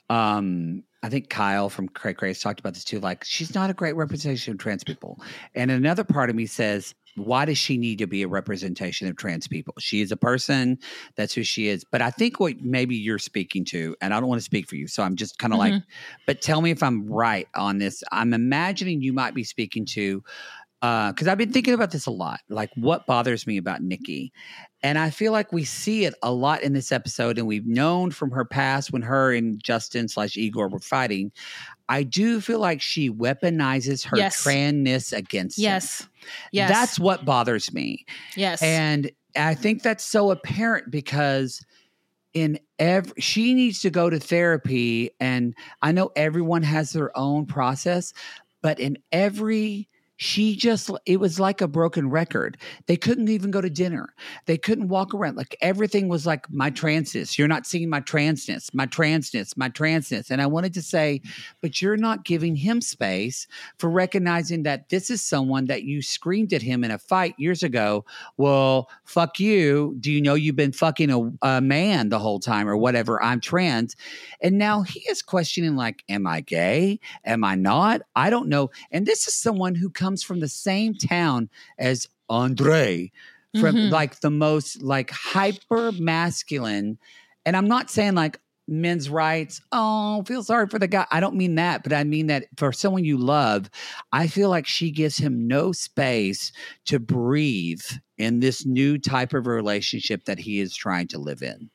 [0.09, 2.99] Um, I think Kyle from Cray Craze talked about this too.
[2.99, 5.21] Like, she's not a great representation of trans people.
[5.53, 9.15] And another part of me says, why does she need to be a representation of
[9.15, 9.75] trans people?
[9.77, 10.79] She is a person.
[11.15, 11.83] That's who she is.
[11.83, 14.77] But I think what maybe you're speaking to, and I don't want to speak for
[14.77, 16.23] you, so I'm just kind of like, mm-hmm.
[16.25, 18.03] but tell me if I'm right on this.
[18.11, 20.23] I'm imagining you might be speaking to
[20.85, 22.41] Uh, because I've been thinking about this a lot.
[22.47, 24.31] Like, what bothers me about Nikki?
[24.83, 28.11] And I feel like we see it a lot in this episode, and we've known
[28.11, 31.31] from her past when her and Justin slash Igor were fighting.
[31.89, 34.43] I do feel like she weaponizes her Yes.
[34.43, 35.63] tranness against him.
[35.63, 36.07] Yes.
[36.51, 36.69] Yes.
[36.69, 38.05] That's what bothers me.
[38.35, 38.61] yes.
[38.61, 41.65] And I think that's so apparent because
[42.33, 47.45] in every she needs to go to therapy and I know everyone has their own
[47.47, 48.13] process,
[48.61, 52.57] but in every she just it was like a broken record.
[52.87, 54.13] They couldn't even go to dinner.
[54.45, 55.35] They couldn't walk around.
[55.35, 57.37] Like everything was like my transness.
[57.37, 60.31] You're not seeing my transness, my transness, my transness.
[60.31, 61.21] And I wanted to say,
[61.61, 63.47] but you're not giving him space
[63.77, 67.63] for recognizing that this is someone that you screamed at him in a fight years
[67.63, 68.05] ago
[68.37, 69.95] well, fuck you.
[69.99, 73.21] Do you know you've been fucking a, a man the whole time or whatever?
[73.23, 73.95] I'm trans.
[74.41, 76.99] And now he is questioning, like, am I gay?
[77.23, 78.01] Am I not?
[78.15, 78.71] I don't know.
[78.91, 83.11] And this is someone who comes from the same town as Andre,
[83.53, 83.91] from Mhm.
[83.91, 86.97] like the most like hyper masculine.
[87.45, 89.61] And I'm not saying like men's rights.
[89.71, 91.05] Oh, feel sorry for the guy.
[91.11, 93.69] I don't mean that, but I mean that for someone you love,
[94.11, 96.51] I feel like she gives him no space
[96.85, 97.83] to breathe
[98.17, 101.69] in this new type of relationship that he is trying to live in.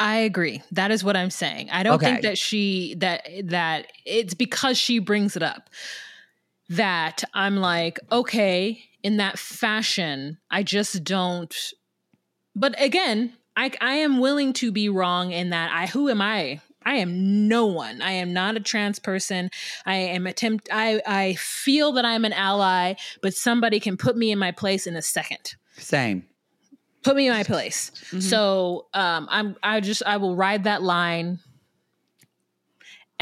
[0.00, 0.62] I agree.
[0.72, 1.70] That is what I'm saying.
[1.70, 5.70] I don't think that she that that it's because she brings it up
[6.68, 11.54] that I'm like, okay, in that fashion, I just don't
[12.54, 16.60] but again, I I am willing to be wrong in that I who am I?
[16.84, 18.02] I am no one.
[18.02, 19.50] I am not a trans person.
[19.86, 24.30] I am attempt I I feel that I'm an ally, but somebody can put me
[24.30, 26.24] in my place in a second Same.
[27.02, 27.92] put me in my place.
[28.06, 28.20] Mm-hmm.
[28.20, 31.38] So um, I'm I just I will ride that line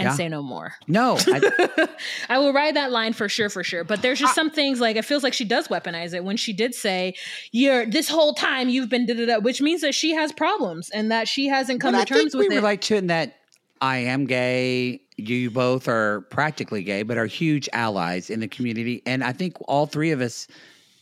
[0.00, 0.14] and Yeah.
[0.14, 0.74] say no more.
[0.88, 1.88] No, I,
[2.28, 3.84] I will ride that line for sure, for sure.
[3.84, 6.52] But there's just some things like it feels like she does weaponize it when she
[6.52, 7.14] did say,
[7.52, 10.90] "You're this whole time you've been da da da," which means that she has problems
[10.90, 12.56] and that she hasn't come to I terms think we with it.
[12.56, 13.36] relate to it in that
[13.80, 15.00] I am gay.
[15.16, 19.02] You both are practically gay, but are huge allies in the community.
[19.06, 20.48] And I think all three of us,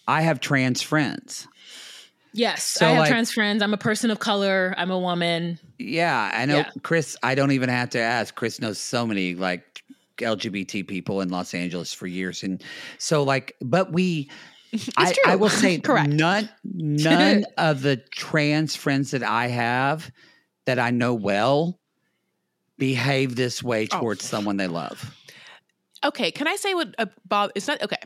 [0.08, 1.46] I have trans friends.
[2.32, 3.62] Yes, So, I have like- trans friends.
[3.62, 4.74] I'm a person of color.
[4.76, 5.58] I'm a woman.
[5.78, 6.70] Yeah, I know Yeah.
[6.82, 7.16] Chris.
[7.22, 8.34] I don't even have to ask.
[8.34, 9.82] Chris knows so many like
[10.18, 12.62] LGBT people in Los Angeles for years, and
[12.98, 14.28] so like, but we.
[14.98, 15.22] I, true.
[15.26, 16.10] I will say Correct.
[16.10, 20.10] none none of the trans friends that I have
[20.66, 21.78] that I know well
[22.76, 23.98] behave this way Oh.
[24.00, 25.14] towards someone they love.
[26.04, 27.96] okay can i say what uh, bob it's not okay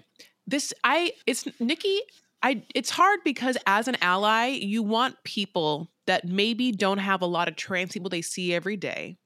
[0.47, 2.01] this i it's nikki
[2.43, 7.27] i it's hard because as an ally you want people that maybe don't have a
[7.27, 9.17] lot of trans people they see every day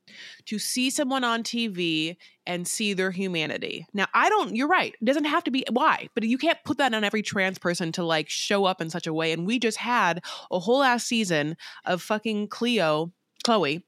[0.45, 5.05] to see someone on tv and see their humanity now i don't you're right it
[5.05, 8.05] doesn't have to be why but you can't put that on every trans person to
[8.05, 11.57] like show up in such a way and we just had a whole ass season
[11.85, 13.13] of fucking cleo
[13.45, 13.85] chloe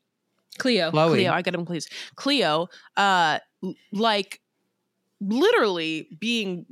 [0.59, 0.91] Cleo.
[0.91, 1.15] Chloe.
[1.15, 1.89] Cleo, I get him, please.
[2.17, 3.39] Cleo, uh,
[3.93, 4.41] like
[5.21, 6.67] literally being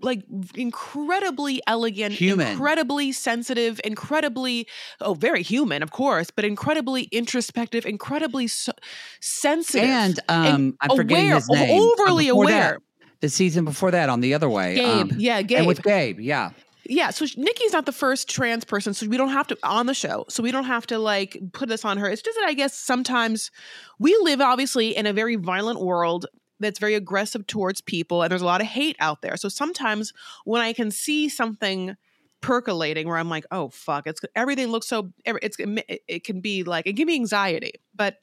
[0.00, 0.22] like
[0.54, 2.48] incredibly elegant, Human.
[2.48, 4.66] incredibly sensitive, incredibly
[5.00, 8.72] oh, very human, of course, but incredibly introspective, incredibly so-
[9.20, 11.80] sensitive, And um, I'm forgetting aware, his name.
[11.98, 12.78] overly Before aware.
[13.00, 15.12] that, the season before that, on the other way, Gabe.
[15.12, 15.58] um, Yeah, Gabe.
[15.58, 16.50] and with Gabe, yeah.
[16.90, 19.92] Yeah, so Nikki's not the first trans person, so we don't have to on the
[19.92, 20.24] show.
[20.30, 22.08] So we don't have to like put this on her.
[22.08, 23.50] It's just that I guess sometimes
[23.98, 26.24] we live obviously in a very violent world
[26.60, 29.36] that's very aggressive towards people and there's a lot of hate out there.
[29.36, 30.12] So sometimes
[30.44, 31.96] when I can see something
[32.40, 36.64] percolating where I'm like, "Oh fuck, it's everything looks so it's it, it can be
[36.64, 38.16] like it give me anxiety." But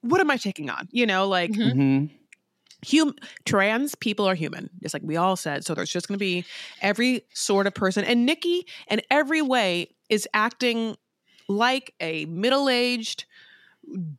[0.00, 0.88] what am I taking on?
[0.90, 1.72] You know, like Mhm.
[1.72, 2.06] hmm
[2.86, 5.64] hum- trans people are human, just like we all said.
[5.64, 6.44] So there's just going to be
[6.80, 8.04] every sort of person.
[8.04, 10.96] And Nikki, in every way, is acting
[11.48, 13.24] like a middle aged,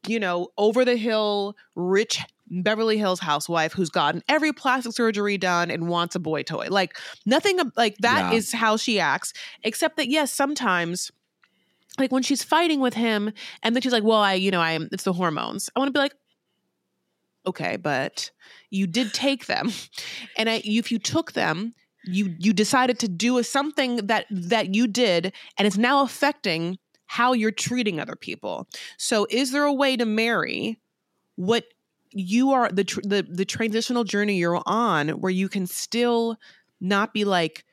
[0.07, 2.19] you know, over the hill, rich
[2.49, 6.67] Beverly Hills housewife who's gotten every plastic surgery done and wants a boy toy.
[6.69, 8.59] Like nothing like that is Yeah.
[8.59, 9.33] how she acts,
[9.63, 11.11] except that, yes, sometimes.
[11.97, 13.31] Like when she's fighting with him,
[13.61, 14.87] and then she's like, "Well, I, you know, I am.
[14.91, 16.13] It's the hormones." I want to be like,
[17.45, 18.31] okay, but
[18.69, 19.71] you did take them,
[20.37, 21.73] and I, if you took them,
[22.05, 26.77] you you decided to do a, something that that you did, and it's now affecting
[27.07, 28.67] how you're treating other people.
[28.97, 30.79] So, is there a way to marry
[31.35, 31.65] what
[32.11, 36.37] you are the tr- the the transitional journey you're on, where you can still
[36.81, 37.65] not be like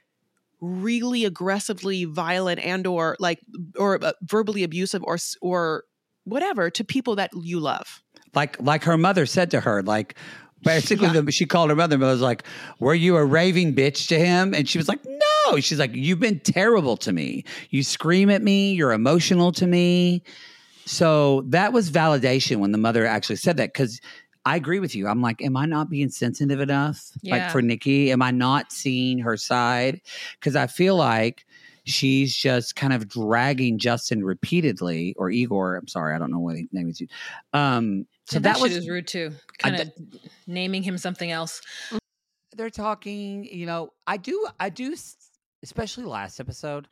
[0.60, 3.40] really aggressively violent and or like
[3.78, 5.84] or uh, verbally abusive or or
[6.24, 8.02] whatever to people that you love.
[8.34, 10.16] like like her mother said to her, like
[10.62, 12.42] basically the, she called her mother and was like,
[12.78, 16.20] "Were you a raving bitch to him?" And she was like, "No." She's like, "You've
[16.20, 17.44] been terrible to me.
[17.70, 18.72] You scream at me.
[18.72, 20.22] You're emotional to me."
[20.84, 24.00] So that was validation when the mother actually said that because.
[24.46, 25.08] I agree with you.
[25.08, 27.10] I'm like, am I not being sensitive enough?
[27.24, 30.00] Like for Nikki, am I not seeing her side?
[30.38, 31.44] Because I feel like
[31.82, 35.74] she's just kind of dragging Justin repeatedly, or Igor.
[35.74, 37.02] I'm sorry, I don't know what his name is.
[37.52, 39.32] Um, so And that, that, was is rude too.
[39.64, 39.92] I Kind of
[40.46, 41.60] naming him something else.
[42.52, 43.44] they're talking.
[43.44, 44.94] You know, I do, I do,
[45.64, 46.86] especially last episode.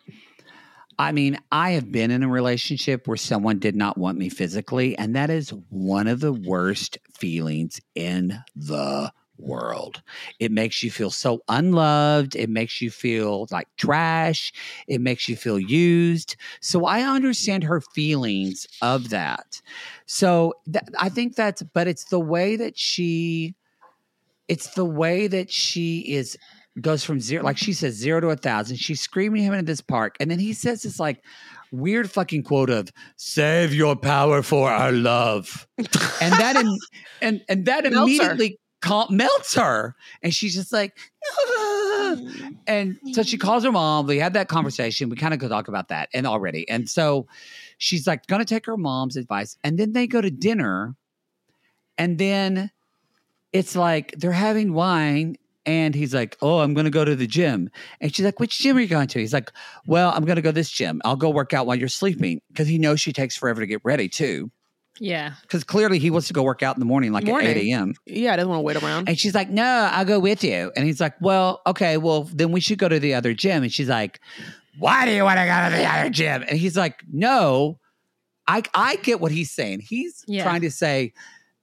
[0.98, 4.96] I mean, I have been in a relationship where someone did not want me physically,
[4.98, 10.02] and that is one of the worst feelings in the world.
[10.38, 12.36] It makes you feel so unloved.
[12.36, 14.52] It makes you feel like trash.
[14.86, 16.36] It makes you feel used.
[16.60, 19.60] So I understand her feelings of that.
[20.06, 23.54] So th- I think that's, but it's the way that she,
[24.48, 26.36] it's the way that she is
[26.80, 28.76] goes from zero, like she says, zero to a thousand.
[28.76, 31.22] She's screaming him into this park, and then he says this like
[31.72, 36.78] weird fucking quote of "Save your power for our love," and that im-
[37.22, 38.02] and and that Melts her.
[38.02, 40.96] immediately cal- melts her, and she's just like.
[41.48, 42.16] Ah.
[42.66, 44.06] And so she calls her mom.
[44.06, 45.08] We had that conversation.
[45.08, 46.68] We kind of could talk about that and already.
[46.68, 47.26] And so
[47.78, 49.56] she's like going to take her mom's advice.
[49.64, 50.94] And then they go to dinner.
[51.98, 52.70] And then
[53.52, 55.36] it's like they're having wine.
[55.66, 57.70] And he's like, Oh, I'm going to go to the gym.
[58.00, 59.18] And she's like, Which gym are you going to?
[59.18, 59.50] He's like,
[59.86, 61.00] Well, I'm going to go this gym.
[61.04, 62.40] I'll go work out while you're sleeping.
[62.48, 64.50] Because he knows she takes forever to get ready, too.
[65.00, 65.32] Yeah.
[65.42, 67.48] Because clearly he wants to go work out in the morning, like Morning.
[67.50, 67.94] at 8 a.m.
[68.06, 69.08] Yeah, I doesn't want to wait around.
[69.08, 70.70] And she's like, No, I'll go with you.
[70.76, 73.62] And he's like, Well, okay, well, then we should go to the other gym.
[73.62, 74.20] And she's like,
[74.78, 76.44] Why do you want to go to the other gym?
[76.48, 77.78] And he's like, No,
[78.46, 79.80] I I get what he's saying.
[79.80, 80.44] He's Yeah.
[80.44, 81.12] trying to say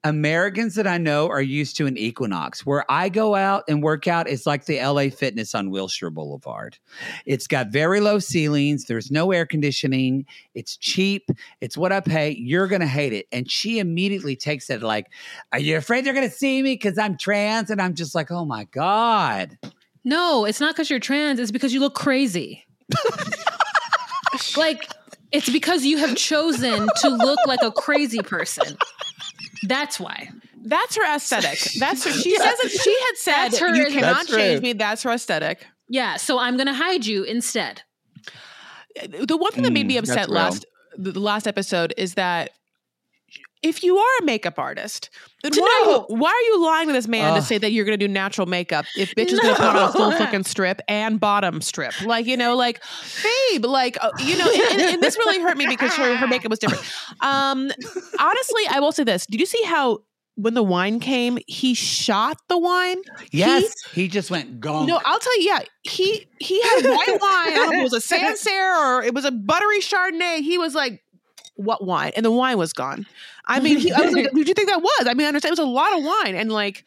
[0.04, 2.66] Americans that I know are used to an equinox.
[2.66, 6.78] Where I go out and work out, it's like the LA Fitness on Wilshire Boulevard.
[7.26, 8.86] It's got very low ceilings.
[8.86, 10.26] There's no air conditioning.
[10.56, 11.30] It's cheap.
[11.62, 12.32] It's what I pay.
[12.32, 13.28] You're gonna hate it.
[13.32, 15.08] And she immediately takes it like,
[15.52, 17.70] Are you afraid they're gonna see me because I'm trans?
[17.70, 19.58] And I'm just like, Oh my God.
[20.04, 21.40] No, it's not because you're trans.
[21.40, 22.66] It's because you look crazy.
[24.58, 24.90] like,
[25.32, 28.78] it's because you have chosen to look like a crazy person.
[29.64, 30.30] That's why.
[30.64, 31.60] That's her aesthetic.
[31.80, 32.12] That's her.
[32.12, 32.72] She says it.
[32.72, 34.38] She had said That's her- you That's cannot true.
[34.38, 34.74] change me.
[34.74, 35.66] That's her aesthetic.
[35.90, 36.18] Yeah.
[36.18, 37.84] So I'm going to hide you instead.
[38.96, 40.66] The one thing that made me Mm, upset last
[40.98, 42.52] the, the last episode is that
[43.64, 45.10] if you are a makeup artist,
[45.44, 45.92] then To why, know.
[45.92, 47.44] are you, why are you lying to this man to Ugh.
[47.44, 49.90] say that you're going to do natural makeup if bitch is going to put on
[49.90, 52.00] a full fucking strip and bottom strip?
[52.06, 52.82] Like, you know, like,
[53.52, 56.28] babe, like, uh, you know, and, and- and this really hurt me because her, her
[56.28, 56.84] makeup was different.
[57.22, 57.72] Um,
[58.20, 59.26] honestly, I will say this.
[59.26, 60.00] Did you see how
[60.36, 62.98] when the wine came, he shot the wine?
[63.32, 63.74] Yes.
[63.94, 64.88] He, just went gone.
[64.88, 67.20] No, I'll tell you, yeah, he he had white wine.
[67.22, 70.42] I don't know if it was a Sancerre or it was a buttery Chardonnay.
[70.42, 71.04] He was like,
[71.56, 73.06] "What wine?" And the wine was gone.
[73.46, 75.58] I mean, he, I was like, "Who'd you think that was?" I mean, I understand
[75.58, 76.86] it was a lot of wine, and like,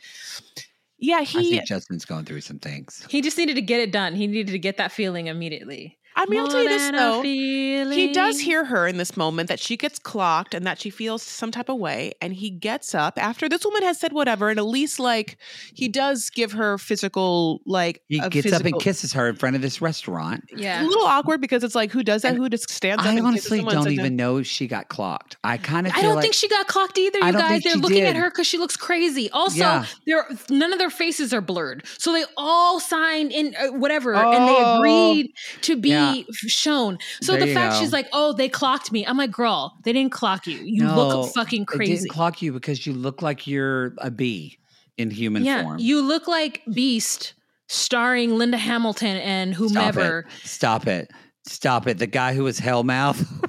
[0.99, 1.51] yeah, I he.
[1.51, 3.05] think Justin's going through some things.
[3.09, 4.15] He just needed to get it done.
[4.15, 5.99] He needed to get that feeling immediately.
[6.17, 7.23] I mean, I'll tell you this than a though.
[7.23, 11.23] He does hear her in this moment that she gets clocked and that she feels
[11.23, 12.13] some type of way.
[12.23, 14.49] And he gets up after this woman has said whatever.
[14.51, 15.37] And at least, like,
[15.75, 19.57] he does give her physical, like, He a gets up and kisses her in front
[19.57, 20.45] of this restaurant.
[20.51, 20.83] It's Yeah.
[20.83, 22.29] a little awkward because it's like, who does that?
[22.29, 23.11] And Who just stands up?
[23.11, 25.37] I honestly someone don't and says, even know if she got clocked.
[25.43, 27.51] I kind of I don't like think she got clocked either, I you don't guys.
[27.51, 29.31] think They're she looking at her because she looks crazy.
[29.31, 29.85] Also, Yeah.
[30.07, 34.25] they're none of their faces are blurred, so they all signed in uh, whatever, and
[34.27, 34.47] Oh.
[34.47, 36.04] they agreed to be Yeah.
[36.29, 36.99] F- shown.
[37.21, 37.81] So There the fact go.
[37.81, 40.59] she's like, "Oh, they clocked me," I'm like, "Girl, they didn't clock you.
[40.59, 44.59] You No, look fucking crazy." didn't clock you because you look like you're a bee.
[44.97, 45.79] in human yeah, form.
[45.81, 47.35] you look like Beast,
[47.69, 50.19] starring Linda Hamilton and Stop whomever.
[50.21, 50.27] it.
[50.49, 51.11] Stop it.
[51.49, 51.99] Stop it.
[51.99, 53.27] The guy who was Hellmouth.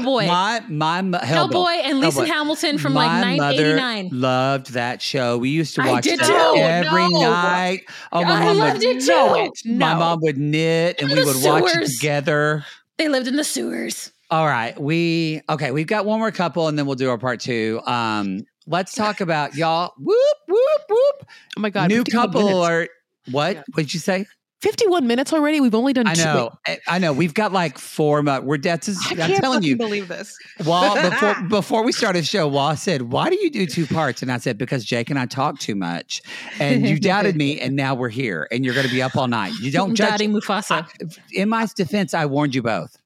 [0.00, 0.26] Hellboy.
[0.26, 2.26] My my mo- Hellboy, Hellboy and Lisa Hellboy.
[2.26, 4.20] Hamilton from My like mother 1989.
[4.20, 5.38] Loved that show.
[5.38, 7.20] We used to watch it every No.
[7.30, 7.80] night.
[8.12, 8.96] Oh, my I mom loved would.
[8.96, 9.50] it know too.
[9.64, 9.74] it.
[9.76, 12.64] My mom would knit, and In we the would watch it together.
[12.98, 14.12] They lived in the sewers.
[14.30, 15.72] All right, we okay.
[15.72, 17.80] We've got one more couple, and then we'll do our part two.
[17.86, 19.92] Um, let's talk about y'all.
[19.98, 21.26] Whoop whoop whoop.
[21.56, 22.56] Oh my god, New couple minutes.
[22.56, 22.90] alert.
[23.30, 23.56] What?
[23.56, 23.62] Yeah.
[23.74, 24.24] What'd you say?
[24.62, 25.60] 51 minutes already.
[25.60, 26.22] We've only done I two.
[26.24, 26.50] know.
[26.66, 27.12] I, I know.
[27.12, 28.22] We've got like four.
[28.22, 28.88] Mo- we're that's.
[28.88, 29.76] I I'm can't telling fucking you.
[29.76, 30.36] believe this.
[30.64, 34.22] Well, before before we started the show, Wah said, "Why do you do two parts?"
[34.22, 36.22] And I said, "Because Jake and I talk too much."
[36.60, 39.26] And you doubted me, and now we're here, and you're going to be up all
[39.28, 39.52] night.
[39.60, 40.10] You don't judge.
[40.10, 40.86] Daddy Mufasa.
[41.32, 42.96] In my defense, I warned you both.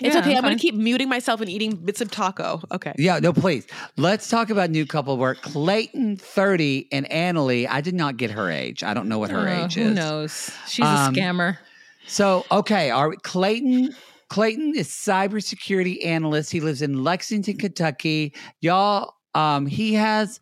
[0.00, 0.30] It's Yeah, okay.
[0.30, 0.42] I'm fine.
[0.42, 2.60] going to keep muting myself and eating bits of taco.
[2.72, 2.92] Okay.
[2.98, 3.66] Yeah, no, please.
[3.96, 5.40] Let's talk about new couple work.
[5.42, 7.66] Clayton, 30, and Anali.
[7.68, 8.82] I did not get her age.
[8.82, 9.88] I don't know what her Uh, age who is.
[9.88, 10.50] Who knows?
[10.68, 11.58] She's Um, a scammer.
[12.06, 13.94] So, okay, are Clayton
[14.30, 16.52] Clayton is cybersecurity analyst.
[16.52, 18.34] He lives in Lexington, Kentucky.
[18.60, 20.38] Y'all, um, he has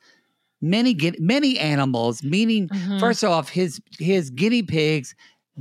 [0.60, 2.98] many get many animals, meaning Mhm.
[2.98, 5.14] first off, his his guinea pigs,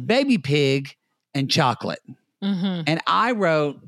[0.08, 0.96] baby pig,
[1.36, 2.00] and chocolate.
[2.46, 2.84] Mhm.
[2.88, 3.80] And I wrote,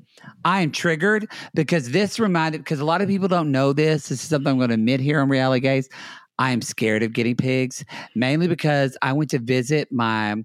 [0.43, 4.09] I am triggered because this reminded, because a lot of people don't know this.
[4.09, 5.89] This is something I'm going to admit here on Reality Gays.
[6.39, 7.83] I am scared of guinea pigs,
[8.13, 10.35] mainly because I went to visit my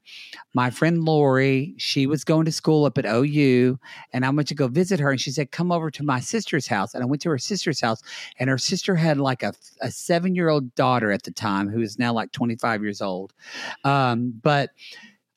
[0.55, 1.75] my friend Lori.
[1.79, 3.79] She was going to school up at OU,
[4.13, 5.11] and I went to go visit her.
[5.11, 7.81] And she said, "Come over to my sister's house." And I went to her sister's
[7.83, 8.03] house,
[8.39, 9.53] and her sister had like a,
[9.83, 13.35] a seven year old daughter at the time who is now like 25 years old.
[13.85, 14.71] Um, but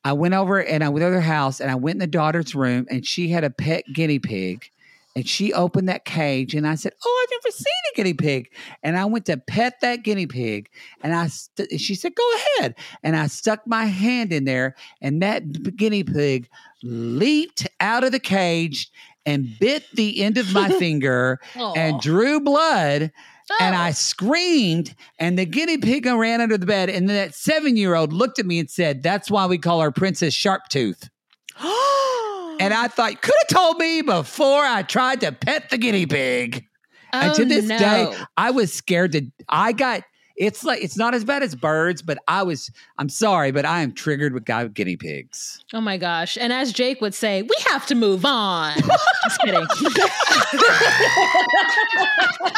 [0.06, 2.54] I went over and I went to their house and I went in the daughter's
[2.54, 4.70] room and she had a pet guinea pig.
[5.18, 8.52] And she opened that cage and I said, Oh, I've never seen a guinea pig.
[8.84, 10.70] And I went to pet that guinea pig
[11.02, 12.76] and I st- she said, Go ahead.
[13.02, 16.50] And I stuck my hand in there and that guinea pig
[16.84, 18.92] leaped out of the cage
[19.26, 23.12] and bit the end of my finger and drew blood
[23.62, 23.80] and Oh.
[23.80, 26.90] I screamed, and the guinea pig ran under the bed.
[26.90, 29.82] And then that seven year old looked at me and said, That's why we call
[29.82, 31.10] her Princess Sharptooth.
[32.58, 36.64] And I thought, could have told me before I tried to pet the guinea pig.
[37.12, 37.78] Oh, and to Oh, this no.
[37.78, 40.04] day, I was scared to, I got,
[40.38, 43.82] it's like, it's not as bad as birds, but I was, I'm sorry, but I
[43.82, 45.66] am triggered with guy guinea pigs.
[45.74, 46.38] Oh my gosh.
[46.40, 48.76] And as Jake would say, we have to move on.
[49.26, 49.68] Just kidding.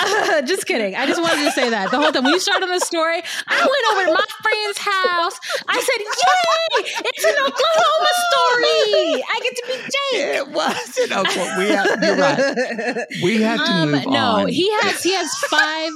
[0.00, 0.94] Uh, just kidding.
[0.94, 2.24] I just wanted to say that the whole time.
[2.24, 5.38] When you started the story, I went over to my friend's house.
[5.68, 7.02] I said, Yay!
[7.06, 9.22] It's an Oklahoma story.
[9.24, 10.36] I get to be Jake.
[10.36, 11.54] It was in Oklahoma.
[11.58, 12.16] We have, you're
[12.96, 13.06] right.
[13.22, 14.48] We have to Um, move no, on.
[14.48, 15.90] he has he has five.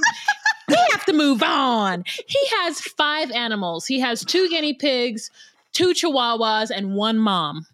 [0.67, 2.03] we have to move on.
[2.27, 3.85] He has five animals.
[3.85, 5.29] He has two guinea pigs,
[5.73, 7.65] two chihuahuas, and one mom.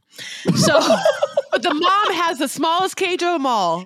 [0.55, 0.79] So
[1.51, 3.85] But the mom has the smallest cage of them all.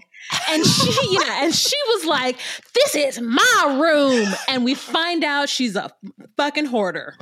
[0.49, 2.37] and she yeah, and she was like,
[2.75, 5.89] "This is my room," and we find out she's a
[6.37, 7.15] fucking hoarder.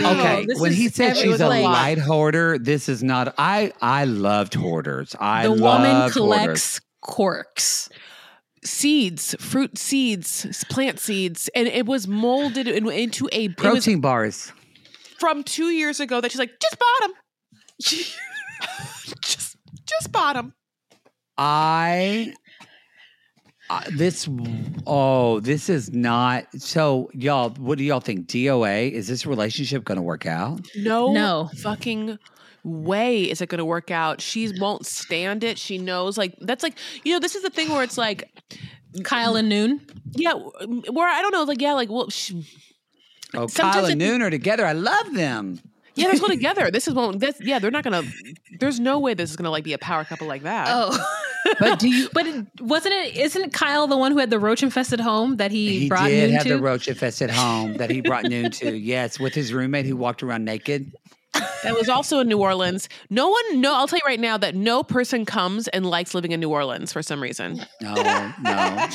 [0.00, 3.34] Okay, Oh, this when is he said she's a like, light hoarder, this is not.
[3.38, 5.14] I I loved hoarders.
[5.20, 6.14] I The woman loved hoarders.
[6.14, 7.88] collects corks.
[8.64, 14.00] Seeds, fruit seeds, plant seeds, and it was molded in- into a it was protein
[14.00, 14.52] bars.
[15.18, 17.12] from two years ago that she's like, just bought them.
[19.22, 19.56] just,
[19.86, 20.54] just bottom.
[21.38, 22.34] I
[23.70, 24.28] uh, this
[24.86, 27.50] oh this is not so y'all.
[27.50, 28.26] What do y'all think?
[28.26, 30.60] DOA is this relationship going to work out?
[30.76, 31.50] No, No.
[31.58, 32.18] fucking
[32.62, 34.20] way is it going to work out.
[34.20, 35.58] She won't stand it.
[35.58, 38.28] She knows, like that's like you know, this is the thing where it's like,
[39.04, 39.80] Kyle and Noon.
[40.16, 42.44] yeah, where I don't know, like yeah, like well, she,
[43.32, 44.66] Oh, Kyle and Noon are together.
[44.66, 45.60] I love them.
[45.94, 46.70] Yeah, they're still together.
[46.70, 47.18] This is one.
[47.18, 48.02] This, yeah, they're not gonna.
[48.58, 50.66] There's no way this is gonna like be a power couple like that.
[50.70, 51.06] Oh.
[51.58, 52.08] But do you?
[52.12, 53.16] But it, wasn't it?
[53.16, 56.28] Isn't Kyle the one who had the roach infested home that he, He brought did
[56.28, 56.48] Noon have to?
[56.56, 58.76] the roach infested home that he brought Noon to.
[58.76, 60.92] Yes, with his roommate who walked around naked.
[61.62, 62.88] That was also in New Orleans.
[63.10, 66.32] No one, no, I'll tell you right now that no person comes and likes living
[66.32, 67.64] in New Orleans for some reason.
[67.80, 68.86] No, no, no.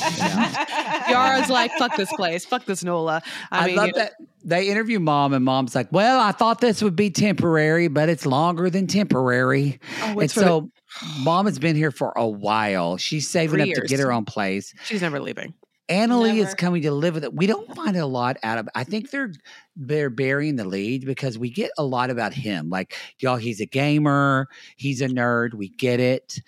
[1.08, 3.22] Yara's like, fuck this place, fuck this NOLA.
[3.50, 4.12] I, I, mean, love you know, that
[4.46, 8.24] they interview mom, and mom's like, "Well, I thought this would be temporary, but it's
[8.24, 10.70] longer than temporary." Oh, and it's for the- so,
[11.18, 12.96] mom has been here for a while.
[12.96, 14.72] She's saving Three up to get her own place.
[14.84, 15.54] she's never leaving.
[15.88, 17.32] Anali is coming to live with it.
[17.34, 18.68] We don't find a lot out of.
[18.74, 19.32] I think they're
[19.76, 22.68] they're burying the lead because we get a lot about him.
[22.70, 24.48] Like y'all, he's a gamer.
[24.76, 25.54] He's a nerd.
[25.54, 26.40] We get it.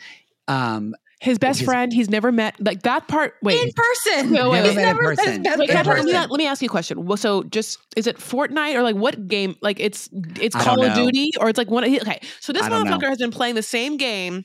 [0.49, 2.55] Um, His best His- friend, he's never met.
[2.59, 3.34] Like that part.
[3.43, 4.32] Wait, in person.
[4.32, 4.74] No, wait, Never wait.
[4.76, 5.32] met in Never met person.
[5.32, 7.05] his best Wait, In let, me, let me ask you a question.
[7.07, 9.55] Well, so just is it Fortnite or like what game?
[9.61, 10.09] Like it's
[10.41, 11.05] it's I Call of know.
[11.07, 11.84] Duty or it's like one.
[11.84, 12.97] Okay, so this I don't know.
[12.99, 14.45] motherfucker has been playing the same game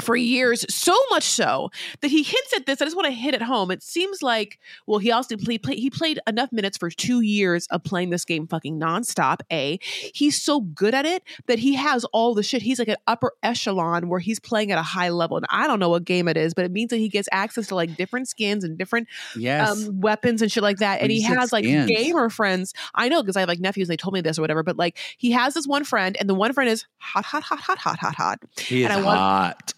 [0.00, 1.70] for years, so much so
[2.00, 2.82] that he hints at this.
[2.82, 3.70] I just want to hit it home.
[3.70, 7.66] It seems like well, he also played play, he played enough minutes for two years
[7.68, 9.40] of playing this game fucking nonstop.
[9.50, 9.78] A
[10.14, 12.62] he's so good at it that he has all the shit.
[12.62, 15.36] He's like an upper echelon where he's playing at a high level.
[15.38, 17.66] And I don't know what game it is, but it means that he gets access
[17.68, 19.86] to like different skins and different Yes.
[19.86, 21.00] um, weapons and shit like that.
[21.00, 21.88] And he has like skins.
[21.90, 22.74] gamer friends.
[22.94, 23.88] I know because I have like nephews.
[23.88, 24.62] and They told me this or whatever.
[24.62, 27.60] But like he has this one friend, and the one friend is hot, hot, hot,
[27.60, 29.74] hot, hot, hot, hot, he is and I want- hot.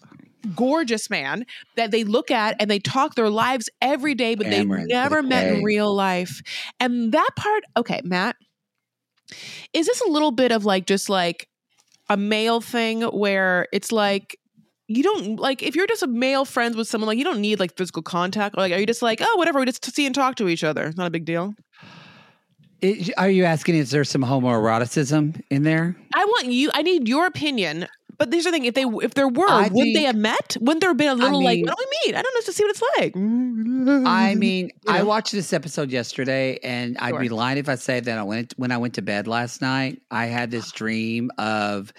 [0.55, 4.67] Gorgeous man that they look at and they talk their lives every day, but they've
[4.87, 6.41] never met in real life.
[6.79, 8.35] And that part, okay, Matt,
[9.73, 11.47] is this a little bit of like just like
[12.09, 14.35] a male thing where it's like
[14.87, 17.59] you don't like if you're just a male friends with someone like you don't need
[17.59, 20.15] like physical contact or like are you just like oh whatever we just see and
[20.15, 21.53] talk to each other it's not a big deal
[22.81, 25.95] Is- are you asking is there some homoeroticism in there?
[26.15, 26.71] I want you.
[26.73, 27.87] I need your opinion.
[28.19, 30.57] But here's the thing: if they, if there were, I would they have met?
[30.59, 32.15] Wouldn't there have been a little like, mean- what do we meet?
[32.17, 33.15] I don't know to see what it's like.
[33.15, 38.01] I mean, You I watched this episode yesterday, and I'd be lying if I say
[38.01, 40.01] that I went when I went to bed last night.
[40.11, 41.93] I had this dream of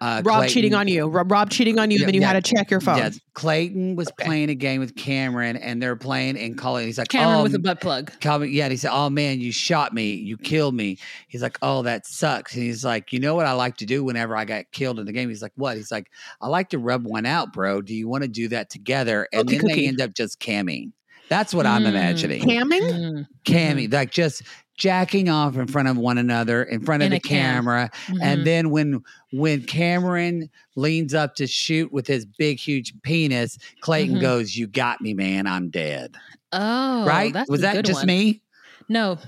[0.00, 1.06] uh, Rob Clayton- cheating on you.
[1.06, 1.98] Rob, Rob cheating on you.
[1.98, 2.32] Yeah, then you yeah.
[2.32, 2.96] had to check your phone.
[2.98, 6.86] Yes, Clayton was playing a game with Cameron, and they're playing and calling.
[6.86, 8.10] He's like, Cameron oh, with a butt plug.
[8.20, 10.98] Calvin, yeah, and he said, "Oh man, you shot me, you killed me."
[11.28, 14.02] He's like, "Oh, that sucks." And he's like, "You know what I like to do
[14.02, 16.78] whenever I got killed in the game?" He's like, "What?" He's like, "I like to
[16.78, 17.82] rub one out, bro.
[17.82, 19.80] Do you want to do that together?" And Cookie then cookie.
[19.82, 20.92] they end up just camming.
[21.28, 21.88] That's what I'm Mm.
[21.90, 22.42] imagining.
[22.42, 22.80] Camming?
[22.90, 23.26] Mm.
[23.44, 24.42] Camming, like just
[24.80, 27.54] jacking off in front of one another, in front of In the a cam.
[27.54, 28.18] camera, Mhm.
[28.22, 29.02] and then when
[29.32, 34.20] when Cameron leans up to shoot with his big huge penis, Clayton Mhm.
[34.22, 35.46] goes, "You got me, man.
[35.46, 36.16] I'm dead."
[36.52, 37.32] oh, right?
[37.32, 38.06] That's Was that just one.
[38.08, 38.42] me?
[38.88, 39.18] No,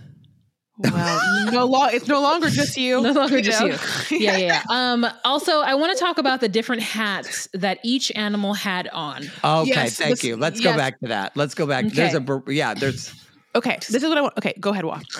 [0.79, 3.01] Well, no lo- It's no longer just you.
[3.03, 3.67] no longer just know?
[3.67, 4.19] you.
[4.19, 4.63] Yeah, yeah, yeah.
[4.71, 9.31] Um, also, I want to talk about the different hats that each animal had on.
[9.45, 10.37] Okay, Yes, thank this- you.
[10.37, 10.73] Let's yes.
[10.73, 11.37] go back to that.
[11.37, 11.85] Let's go back.
[11.89, 12.75] There's a yeah.
[12.75, 13.13] There's
[13.55, 14.37] Okay, this is what I want.
[14.39, 15.05] Okay, go ahead, walk.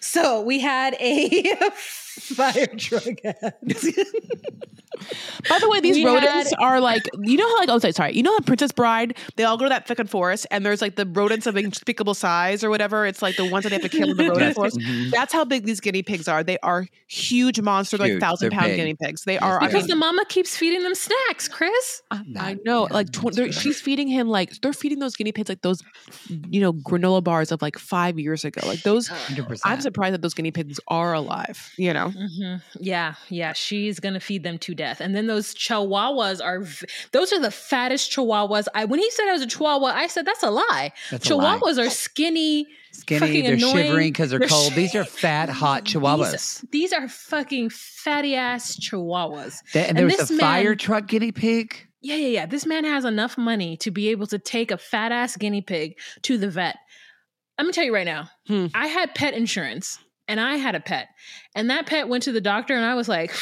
[0.00, 1.54] So we had a
[2.20, 3.58] fire truck hat.
[5.48, 7.92] By the way, these We rodents had- are like you know how like oh sorry,
[7.92, 10.80] sorry you know how Princess Bride they all go to that fucking forest and there's
[10.80, 13.04] like the rodents of unspeakable size or whatever.
[13.04, 14.78] It's like the ones that they have to kill in the rodent forest.
[14.78, 15.10] Mhm.
[15.10, 16.42] That's how big these guinea pigs are.
[16.42, 18.76] They are huge monsters, like thousand They're pound big.
[18.78, 19.24] guinea pigs.
[19.24, 19.62] They are.
[19.62, 22.02] I Because mean, the mama keeps feeding them snacks, Chris.
[22.10, 23.54] I know, yeah, like tw- that's they're- good.
[23.54, 25.82] she's feeding him like they're feeding those guinea pigs like those,
[26.48, 28.66] you know, granola bars of like five years ago.
[28.66, 29.60] Like those, 100%.
[29.64, 31.70] I'm surprised that those guinea pigs are alive.
[31.76, 35.00] You know, hmm Yeah, yeah, she's gonna feed them to death.
[35.00, 38.66] And then those chihuahuas are, v- those are the fattest chihuahuas.
[38.74, 40.92] I when he said I was a chihuahua, I said that's a lie.
[41.10, 41.58] That's a lie.
[41.58, 43.76] chihuahuas are skinny, Skinny, they're annoying.
[43.86, 44.72] shivering because they're, They're cold.
[44.72, 46.30] sh- These are fat, hot chihuahuas.
[46.32, 49.60] These, these are fucking fatty ass chihuahuas.
[49.72, 51.76] They- and and there was a fire man- truck guinea pig.
[52.02, 52.46] Yeah, yeah, yeah.
[52.46, 55.98] This man has enough money to be able to take a fat ass guinea pig
[56.22, 56.76] to the vet.
[57.58, 58.66] Let me tell you right now, Hmm.
[58.74, 59.98] I had pet insurance
[60.28, 61.08] and I had a pet,
[61.54, 63.32] and that pet went to the doctor, and I was like,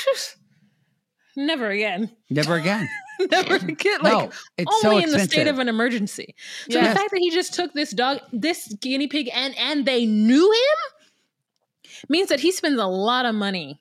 [1.37, 2.89] never again, Never again.
[3.30, 4.01] never again.
[4.03, 6.35] Like, no, it's so only in the state of an emergency.
[6.70, 6.89] So Yes.
[6.89, 10.51] the fact that he just took this dog, this guinea pig, and and they knew
[10.53, 13.80] him means that he spends a lot of money.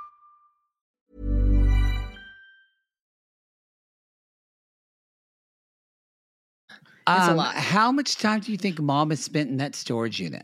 [7.07, 7.55] It's a Um, lot.
[7.55, 10.43] How much time do you think mom has spent in that storage unit?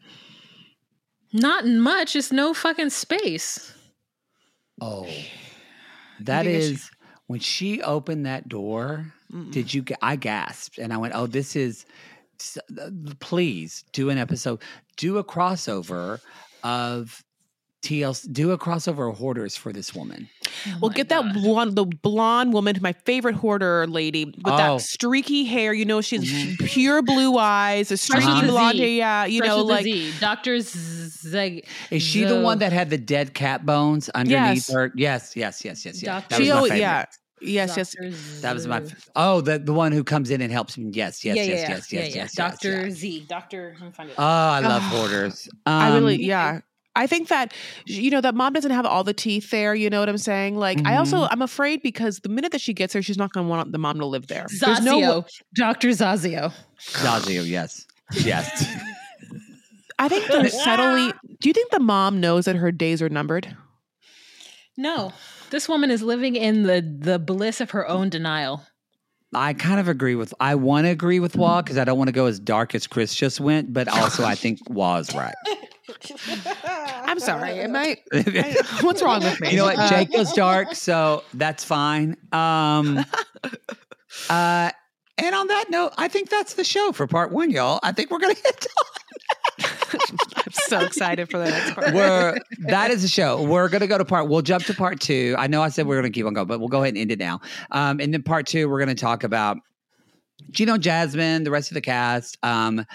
[1.34, 2.16] Not much.
[2.16, 3.74] It's no fucking space.
[4.82, 5.08] Oh,
[6.22, 6.92] that is think it's- is
[7.28, 9.14] when she opened that door.
[9.52, 9.82] Did you?
[9.82, 11.86] ga- I gasped and I went, "Oh, this is."
[12.80, 12.90] uh,
[13.20, 14.62] Please do an episode.
[14.96, 16.20] Do a crossover
[16.64, 17.24] of
[17.84, 18.32] TLC.
[18.34, 20.28] Do a crossover of hoarders for this woman.
[20.66, 21.26] Oh Well, my get God.
[21.26, 24.58] that blonde, the blonde woman, my favorite hoarder lady with Oh.
[24.58, 25.74] that streaky hair.
[25.74, 28.88] You know, she's pure blue eyes, a streaky with a blonde hair.
[28.88, 30.14] Yeah, you Fresh know, like Z.
[30.20, 30.60] Dr.
[30.62, 31.66] Zeg.
[31.92, 34.72] Is she the one that had the dead cat bones underneath Yes.
[34.72, 34.92] her?
[34.96, 36.24] Yes, yes, yes, yes, yes.
[36.30, 36.44] Dr.
[36.46, 37.06] That was my yeah,
[37.42, 37.94] yes, yes.
[37.94, 38.10] Dr.
[38.42, 38.84] That was my.
[38.84, 38.94] Z.
[38.98, 40.90] f- Oh, the the one who comes in and helps me.
[40.94, 42.22] Yes, yes, yeah, yes, yeah, yes, yeah, yes, yes, yeah.
[42.24, 42.88] yes, Dr.
[42.88, 42.94] yes.
[42.96, 43.26] Z.
[43.30, 43.76] Dr.
[43.94, 44.16] Find it.
[44.18, 44.90] Oh, I love Ah.
[44.92, 45.48] hoarders.
[45.66, 46.60] I really, Um, yeah.
[46.98, 47.54] I think that
[47.86, 49.74] you know that mom doesn't have all the teeth there.
[49.76, 50.58] You know what I'm saying?
[50.58, 51.28] Like, I also Mhm.
[51.32, 53.78] I'm afraid because the minute that she gets there, she's not going to want the
[53.78, 54.46] mom to live there.
[54.60, 55.00] There's no.
[55.00, 55.26] Zasio.
[55.56, 55.90] Dr.
[55.90, 56.54] Zasio.
[56.80, 57.86] Zasio, yes,
[58.24, 58.66] yes.
[60.00, 61.12] I think they're subtly.
[61.40, 63.56] Do you think the mom knows that her days are numbered?
[64.76, 65.12] No.
[65.50, 68.64] This woman is living in the the bliss of her own denial.
[69.34, 70.34] I kind of agree with.
[70.40, 72.88] I want to agree with Wah because I don't want to go as dark as
[72.88, 75.34] Chris just went, but also I think Wah's right.
[76.66, 77.60] I'm sorry.
[77.60, 77.98] Am I?
[78.14, 79.52] I- what's wrong with me?
[79.52, 79.78] You know what?
[79.78, 82.18] Uh, Jake goes dark, so that's fine.
[82.32, 83.06] Um,
[84.30, 84.72] uh,
[85.18, 87.80] and on that note, I think that's the show for part one, y'all.
[87.84, 88.68] I think we're gonna hit.
[89.60, 91.94] I'm so excited for the next part.
[91.94, 92.38] We're
[92.68, 93.42] that is the show.
[93.44, 94.28] We're gonna go to part.
[94.30, 95.36] We'll jump to part two.
[95.38, 96.98] I know I said we are gonna keep on going, but we'll go ahead and
[97.02, 97.40] end it now.
[97.72, 99.58] Um, and then part two, we're gonna talk about
[100.52, 102.38] Gino, Jasmine, the rest of the cast.
[102.44, 102.86] Um,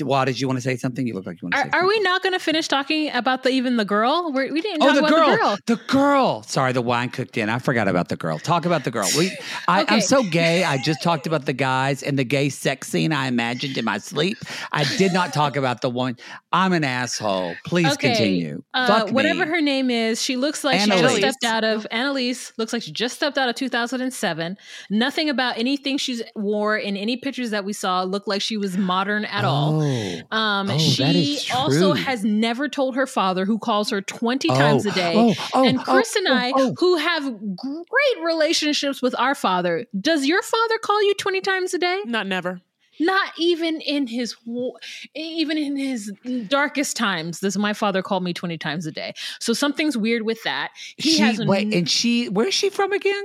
[0.00, 1.06] Wah, did you want to say something?
[1.06, 1.70] You look like you want to Are, say.
[1.78, 4.32] are we not going to finish talking about the even the girl?
[4.32, 5.58] We're, we didn't Oh, talk the about girl, the girl.
[5.66, 6.42] the girl.
[6.42, 7.48] Sorry, the wine cooked in.
[7.48, 8.38] I forgot about the girl.
[8.38, 9.08] Talk about the girl.
[9.16, 9.30] We,
[9.68, 10.00] I, I'm Okay.
[10.00, 10.64] so gay.
[10.64, 13.98] I just talked about the guys and the gay sex scene I imagined in my
[13.98, 14.38] sleep.
[14.72, 16.16] I did not talk about the one.
[16.52, 17.54] I'm an asshole.
[17.64, 18.62] Please Okay, continue.
[18.74, 22.52] Uh, whatever her name is, she looks like she just stepped out of Annalise.
[22.58, 24.56] Looks like she just stepped out of 2007.
[24.90, 28.76] Nothing about anything she's wore in any pictures that we saw looked like she was
[28.76, 29.75] modern at all.
[29.82, 30.36] Oh.
[30.36, 34.48] Um, Oh, that she is also has never told her father, who calls her 20
[34.50, 35.14] Oh, times a day.
[35.16, 36.74] oh, oh, and oh, Chris and oh, I, oh.
[36.78, 37.22] who have
[37.56, 42.00] great relationships with our father, does your father call you 20 times a day?
[42.04, 42.60] Not never.
[42.98, 44.78] Not even in his wo-
[45.14, 46.10] even in his
[46.48, 49.12] darkest times does my father call me 20 times a day.
[49.38, 50.70] So something's weird with that.
[50.96, 53.24] He She, has a wait, and she, where's she from again?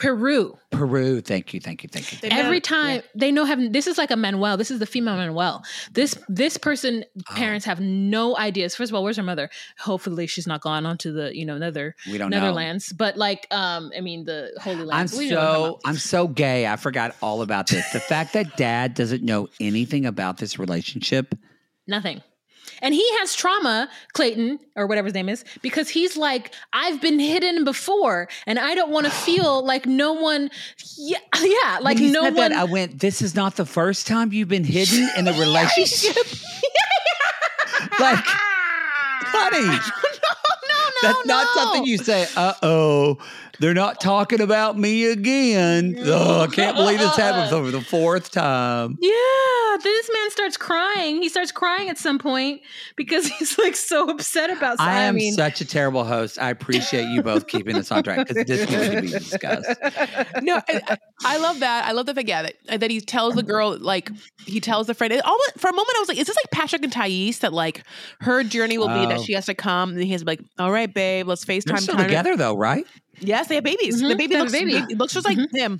[0.00, 0.56] Peru.
[0.72, 1.20] Peru.
[1.20, 2.18] Thank you, thank you, thank you.
[2.22, 4.56] They've Every on- time they know have this is like a Manuel.
[4.56, 5.62] This is the female Manuel.
[5.92, 7.34] This this person Oh.
[7.34, 8.74] parents have no ideas.
[8.74, 9.50] First of all, where's her mother?
[9.78, 12.40] Hopefully she's not gone on to the, you know, nether We don't know.
[12.40, 12.92] Netherlands.
[12.92, 15.12] But like um I mean the Holy I'm Land.
[15.16, 15.80] We I'm talking so.
[15.84, 16.66] I'm so gay.
[16.66, 17.88] I forgot all about this.
[17.92, 21.34] The fact that dad doesn't know anything about this relationship.
[21.86, 22.22] Nothing.
[22.82, 27.18] And he has trauma, Clayton, or whatever his name is, because he's like, I've been
[27.18, 30.50] hidden before, and I don't want to feel like no one,
[30.96, 32.34] yeah, yeah, like no one.
[32.34, 32.98] That, I went.
[32.98, 36.16] This is not the first time you've been hidden in a relationship.
[38.00, 41.12] like, honey, no, no, no.
[41.14, 42.26] that's not something you say.
[42.36, 43.18] Uh oh,
[43.60, 45.96] they're not talking about me again.
[46.12, 48.96] Oh, I can't believe this happened for the fourth time.
[49.00, 51.22] Yeah, this man starts crying.
[51.22, 52.62] He starts crying at some point
[52.96, 54.78] because he's like so upset about.
[54.78, 54.86] something.
[54.94, 56.38] I am mean, such a terrible host.
[56.40, 59.68] I appreciate you both keeping this on track because this needs to be discussed.
[60.42, 61.84] no, I, I- I love that.
[61.84, 64.10] I love the fact yeah, that, uh, that he tells the girl like
[64.46, 65.12] he tells the friend.
[65.12, 67.52] It all for a moment, I was like, is this like Patrick and Thais that
[67.52, 67.84] like
[68.20, 69.22] her journey will be that Oh.
[69.22, 71.64] she has to come and he has to be like, all right, babe, let's FaceTime.
[71.66, 72.86] They're still time." together though, right?
[73.20, 74.02] Yes, they have babies.
[74.02, 74.72] Mhm, The baby they have a looks, baby.
[74.92, 75.78] it looks just like him.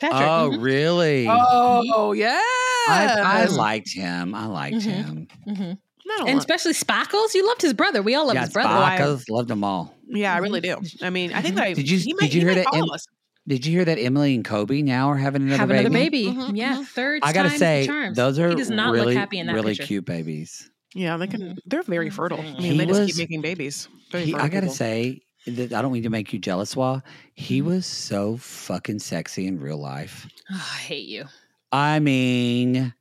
[0.00, 0.22] Patrick.
[0.22, 0.62] Oh, mm-hmm.
[0.62, 1.26] really?
[1.28, 2.40] Oh, yeah.
[2.88, 4.34] I, I liked him.
[4.34, 4.82] I liked Mhm.
[4.82, 5.28] him.
[5.46, 5.78] Mhm.
[6.26, 6.38] And lot.
[6.38, 7.34] especially Spackles.
[7.34, 8.02] You loved his brother.
[8.02, 8.68] We all loved Yeah, his brother.
[8.68, 9.94] Spackles, loved them all.
[10.08, 10.76] Yeah, I really do.
[11.02, 12.64] I mean, I think that I, Did you- he did you he hear might that
[12.72, 13.04] follow in- us.
[13.46, 15.78] Did you hear that Emily and Kobe now are having another Have baby?
[15.80, 16.52] another baby.
[16.52, 17.20] Mhm, Yeah, third.
[17.22, 18.14] I gotta say, charm.
[18.14, 19.86] those are he does not really, look happy in that really picture.
[19.86, 20.68] cute babies.
[20.94, 21.56] Yeah, they can.
[21.66, 22.40] They're very fertile.
[22.40, 23.88] I mean, He they just keep making babies.
[24.10, 24.74] Very He, I gotta people.
[24.74, 26.96] say that I don't mean to make you jealous, Wah.
[26.96, 27.08] Mm-hmm.
[27.34, 30.26] He was so fucking sexy in real life.
[30.50, 31.24] Oh, I hate you.
[31.72, 32.92] I mean,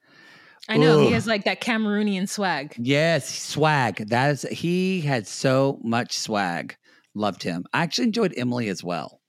[0.69, 1.07] I know Ugh.
[1.07, 2.75] he has like that Cameroonian swag.
[2.77, 4.07] yes, swag.
[4.09, 6.75] That is he had so much swag.
[7.15, 7.65] Loved him.
[7.73, 9.19] I actually enjoyed Emily as well.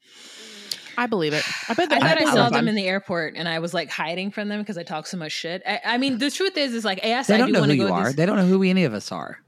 [0.98, 1.42] I believe it.
[1.68, 1.90] I bet.
[1.90, 4.30] I that- thought I that saw them in the airport and I was like hiding
[4.30, 5.62] from them because I talk so much shit.
[5.66, 7.72] I, I mean, the truth is, is like, yes, They I don't do know who
[7.72, 8.04] you are.
[8.06, 9.38] these- They don't know who any of us are.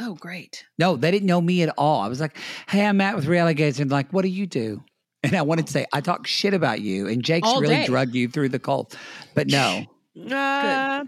[0.00, 0.64] Oh, great.
[0.78, 2.00] No, they didn't know me at all.
[2.02, 2.36] I was like,
[2.68, 4.82] "Hey, I'm Matt with Reality Gays," and like, "What do you do?"
[5.22, 7.86] And I wanted to say, "I talk shit about you," and Jake's All really day.
[7.86, 8.96] drugged you through the cult.
[9.34, 9.84] But no,
[10.30, 11.04] Uh,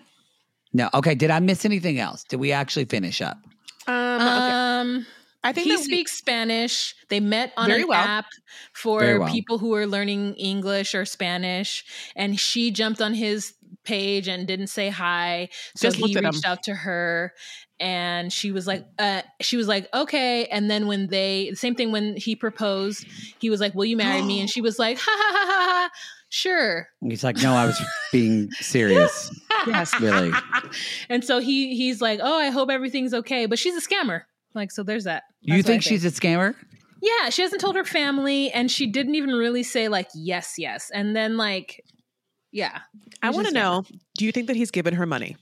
[0.72, 0.88] no.
[0.94, 2.24] Okay, did I miss anything else?
[2.24, 3.38] Did we actually finish up?
[3.86, 4.24] um, okay.
[4.24, 5.06] Um,
[5.44, 6.94] I think he that we- speaks Spanish.
[7.10, 8.04] They met on Very an well.
[8.04, 8.26] app
[8.74, 9.28] for well.
[9.30, 11.84] people who are learning English or Spanish,
[12.16, 13.54] and she jumped on his
[13.88, 15.48] page and didn't say hi.
[15.74, 17.32] So Just he reached out to her,
[17.80, 21.74] and she was like, uh, "She was like, okay." And then when they, the same
[21.74, 23.06] thing when he proposed,
[23.38, 25.72] he was like, "Will you marry me?" And she was like, "Ha ha ha ha
[25.72, 25.90] ha."
[26.28, 26.88] Sure.
[27.00, 27.80] He's like, "No, I was
[28.12, 29.30] being serious."
[29.66, 29.94] yes.
[30.00, 30.32] Really?
[31.08, 34.22] And so he he's like, "Oh, I hope everything's okay." But she's a scammer.
[34.54, 35.22] Like, so there's that.
[35.40, 36.54] You That's what I think she's a scammer?
[37.00, 40.90] Yeah, she hasn't told her family, and she didn't even really say like yes, yes.
[40.92, 41.84] And then like,
[42.52, 42.78] yeah,
[43.22, 43.62] I want to just a scammer.
[43.62, 43.84] know.
[44.16, 45.36] Do you think that he's given her money?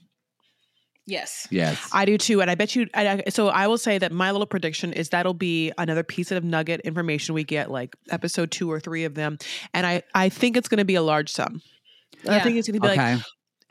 [1.05, 1.47] yes.
[1.49, 1.89] Yes.
[1.93, 2.87] I do too, and I bet you.
[2.93, 6.31] I, I- so I will say that my little prediction is that'll be another piece
[6.31, 9.37] of nugget information we get, like episode two or three of them,
[9.73, 11.61] and I I think it's going to be a large sum.
[12.27, 13.13] I think it's going to be like, okay.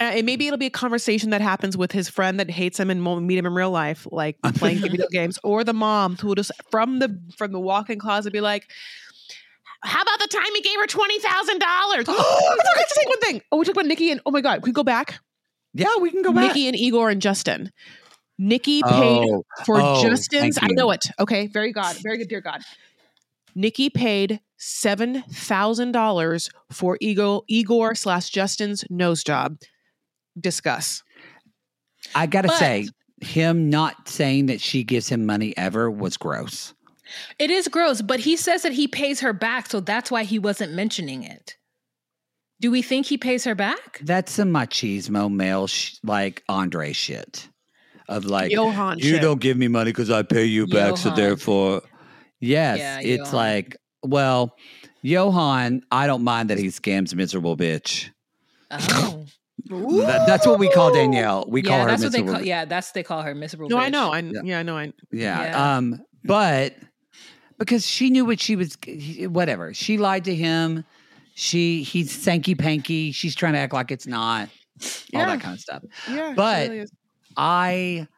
[0.01, 2.91] uh, and maybe it'll be a conversation that happens with his friend that hates him
[2.91, 6.29] and won't meet him in real life, like playing video games, or the mom who
[6.29, 8.71] will just from the from the walk-in closet be like.
[9.87, 12.05] How about the time he gave her twenty thousand dollars?
[12.09, 13.43] Oh, I forgot to say one thing.
[13.53, 15.21] Oh, we talked about Nikki and oh my god, can we go back?
[15.75, 16.49] yeah, we can go back.
[16.49, 17.71] Nikki and Igor and Justin.
[18.39, 20.59] Nikki paid oh, for Oh, Justin's.
[20.61, 21.07] I know it.
[21.19, 22.61] Okay, very God, very good, dear God.
[23.55, 29.57] Nikki paid seven thousand dollars for Igor Igor slash Justin's nose job.
[30.39, 31.03] Discuss.
[32.15, 32.89] I gotta But- say,
[33.23, 36.75] him not saying that she gives him money ever was gross.
[37.39, 40.39] It is gross, but he says that he pays her back, so that's why he
[40.39, 41.57] wasn't mentioning it.
[42.61, 44.01] Do we think he pays her back?
[44.03, 47.49] That's some machismo male sh- like Andre shit
[48.09, 49.23] of like Johan you shit.
[49.23, 51.83] don't give me money because I pay you back, so therefore,
[52.41, 53.35] yes, Yeah, it's Johan.
[53.35, 54.57] like well,
[55.03, 55.83] Johan.
[55.91, 58.11] I don't mind that he scams miserable bitch.
[58.71, 59.25] Oh,
[59.69, 61.45] That- that's what we call Danielle.
[61.49, 62.39] We yeah, call her that's what they miserable.
[62.39, 62.47] call.
[62.47, 63.69] Yeah, that's they call her miserable.
[63.69, 63.71] Bitch.
[63.71, 64.13] No, I know.
[64.13, 64.41] I Yeah.
[64.45, 64.77] yeah, I know.
[64.79, 65.43] I Yeah.
[65.43, 65.77] Yeah.
[65.77, 66.75] Um, but
[67.59, 68.77] because she knew what she was,
[69.29, 69.73] whatever.
[69.75, 70.85] She lied to him.
[71.35, 73.13] She he's sanky panky.
[73.13, 74.49] She's trying to act like it's not.
[75.15, 75.83] All that kind of stuff.
[76.11, 76.33] yeah.
[76.37, 76.87] But- really.
[77.37, 78.09] I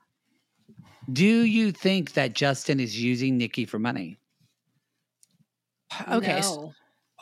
[1.13, 4.19] do you think that Justin is using Nikki for money?
[6.11, 6.41] okay.
[6.43, 6.73] No.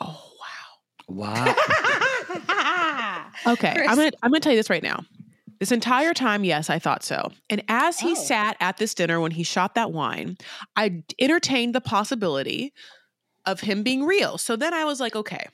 [0.01, 0.31] oh
[1.07, 1.35] Wow.
[1.35, 1.55] wow.
[3.47, 3.87] Okay, Chris.
[3.89, 5.03] I'm gonna I'm gonna tell you this right now.
[5.59, 7.31] This entire time, yes, I thought so.
[7.49, 8.15] And as he Oh.
[8.15, 10.37] sat at this dinner when he shot that wine,
[10.75, 12.73] I entertained the possibility
[13.45, 14.37] of him being real.
[14.37, 15.47] So then I was like, okay.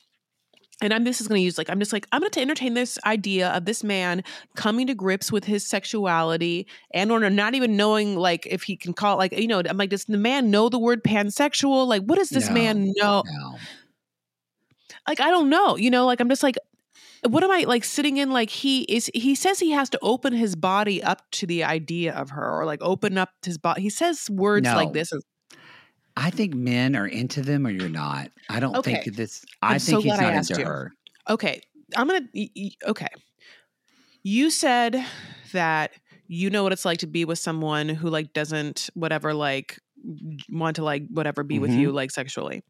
[0.82, 2.74] And I'm this is going to use like I'm just like I'm going to entertain
[2.74, 4.24] this idea of this man
[4.56, 8.92] coming to grips with his sexuality and or not even knowing like if he can
[8.92, 12.02] call it like you know I'm like does the man know the word pansexual like
[12.02, 12.54] what does this No.
[12.56, 13.58] man know no.
[15.08, 16.58] like I don't know, you know, like I'm just like
[17.28, 20.34] what am I like sitting in like he is he says he has to open
[20.34, 23.82] his body up to the idea of her or like open up his body.
[23.82, 24.76] He says words No.
[24.76, 25.12] like this.
[26.16, 28.30] I think men are into them or you're not.
[28.50, 29.02] I don't Okay.
[29.02, 29.44] think this.
[29.62, 30.68] I I'm think so he's glad I not asked into you.
[30.68, 30.92] her.
[31.30, 31.62] Okay,
[31.96, 33.08] I'm going to okay.
[34.24, 35.04] You said
[35.54, 35.92] that
[36.28, 39.80] you know what it's like to be with someone who like doesn't whatever like
[40.50, 41.80] want to like whatever be with Mhm.
[41.80, 42.64] you like sexually.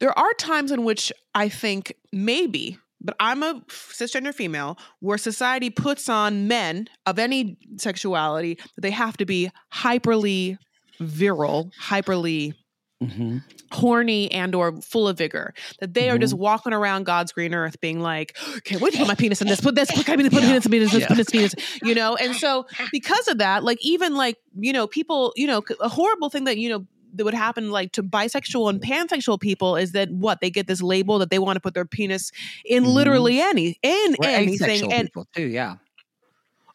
[0.00, 5.70] There are times in which I think maybe, but I'm a cisgender female, where society
[5.70, 10.58] puts on men of any sexuality that they have to be hyperly
[11.00, 12.54] virile, hyperly
[13.02, 13.38] hmm
[13.72, 17.78] horny and or full of vigor that they are just walking around god's green earth
[17.80, 20.32] being like can't wait to put my penis in this put this put my penis
[20.32, 20.48] put Yeah.
[20.48, 21.06] penis in penis Yeah.
[21.08, 24.86] put this penis you know and so because of that like even like you know
[24.86, 26.86] people you know a horrible thing that you know
[27.16, 30.82] that would happen like to bisexual and pansexual people is that what they get this
[30.82, 32.30] label that they want to put their penis
[32.64, 32.94] in Mhm.
[32.94, 35.46] literally any in We're anything and people too.
[35.46, 35.76] Yeah.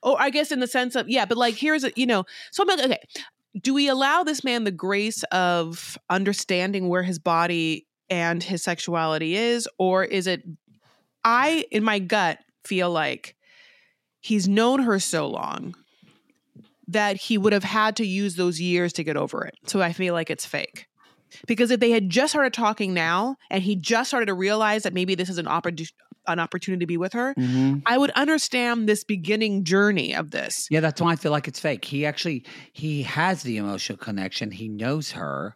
[0.03, 2.63] Oh, I guess in the sense of yeah, but like here's a you know, so
[2.63, 2.99] I'm like, okay,
[3.61, 9.35] do we allow this man the grace of understanding where his body and his sexuality
[9.35, 10.43] is, or is it?
[11.23, 13.35] I in my gut feel like
[14.21, 15.75] he's known her so long
[16.91, 19.55] that he would have had to use those years to get over it.
[19.65, 20.87] So I feel like it's fake.
[21.47, 24.93] Because if they had just started talking now and he just started to realize that
[24.93, 25.93] maybe this is an opportunity
[26.27, 30.67] an opportunity to be with her, hmm I would understand this beginning journey of this.
[30.69, 31.83] Yeah, that's why I feel like it's fake.
[31.83, 34.51] He actually he has the emotional connection.
[34.51, 35.55] He knows her,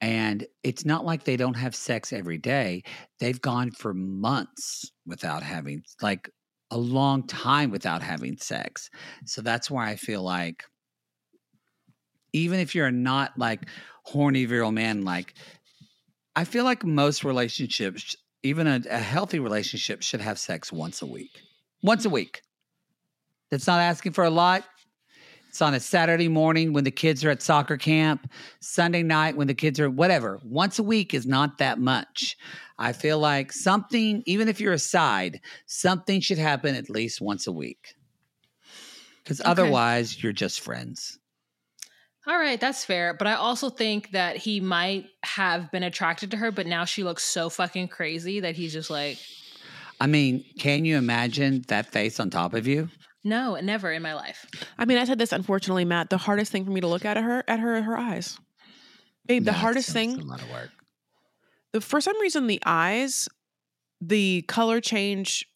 [0.00, 2.82] And it's not like they don't have sex every day.
[3.20, 6.28] They've gone for months without having, like
[6.74, 8.90] a long time without having sex.
[9.26, 10.64] So that's why I feel like,
[12.32, 13.68] even if you're not like
[14.02, 15.34] horny virile man, like
[16.34, 21.06] I feel like most relationships, even a, a healthy relationship, should have sex once a
[21.06, 21.30] week.
[21.82, 22.42] Once a week.
[23.52, 24.64] That's not asking for a lot.
[25.54, 28.28] It's on a Saturday morning when the kids are at soccer camp,
[28.58, 30.40] Sunday night when the kids are whatever.
[30.42, 32.36] Once a week is not that much.
[32.76, 37.46] I feel like something, even if you're a side, something should happen at least once
[37.46, 37.94] a week.
[39.22, 41.20] Because otherwise, you're just friends.
[42.26, 43.14] All right, that's fair.
[43.14, 47.04] But I also think that he might have been attracted to her, but now she
[47.04, 49.18] looks so fucking crazy that he's just like,
[50.00, 52.88] I mean, can you imagine that face on top of you?
[53.24, 54.46] No, never in my life.
[54.78, 56.10] I mean, I said this unfortunately, Matt.
[56.10, 58.38] The hardest thing for me to look at her at her her eyes.
[59.26, 60.70] Babe, the hardest thing a lot of work.
[61.72, 63.28] the for some reason the eyes
[64.00, 65.46] the color change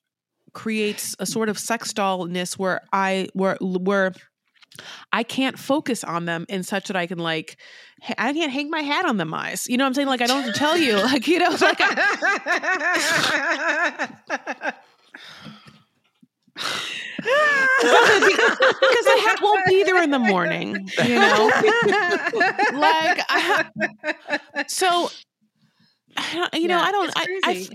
[0.54, 4.12] creates a sort of sex dollness where i where where
[5.12, 7.58] i can't focus on them in such that i can like
[8.00, 10.22] ha- i can't hang my hat on them eyes you know what i'm saying like
[10.22, 12.02] i don't have to tell you like you know like I,
[16.58, 21.50] because the hat won't be there in the morning you know
[22.78, 23.64] like I,
[24.66, 25.10] so
[26.16, 27.68] I don't, you know Yeah, i don't it's I, I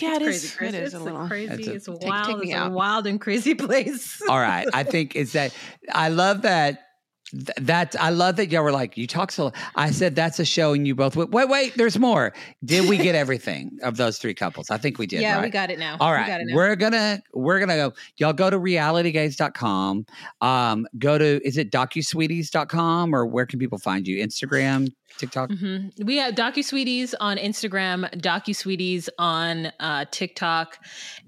[0.00, 0.74] yeah it It's is crazy, it Chris.
[0.74, 1.52] is a It's little crazy.
[1.52, 2.42] It's a- it's take wild.
[2.42, 2.72] it's a out.
[2.72, 4.20] wild and crazy place.
[4.28, 4.66] All right.
[4.72, 5.54] I think is that
[5.92, 6.85] I love that.
[7.32, 9.52] Th- That I love that y'all were like, you talk so.
[9.74, 12.32] I said that's a show, and you both went, wait, wait, there's more.
[12.64, 14.70] Did we get everything of those three couples?
[14.70, 15.20] I think we did.
[15.22, 15.42] yeah, right?
[15.44, 15.96] we got it now.
[15.98, 16.54] All right, we got it now.
[16.54, 17.92] we're gonna we're gonna go.
[18.16, 20.06] Y'all go to realitygays.com.
[20.40, 24.24] Um, go to is it docusweeties.com or where can people find you?
[24.24, 25.50] Instagram, TikTok.
[25.50, 30.78] hmm We have DocuSweeties on Instagram, DocuSweeties on uh, TikTok,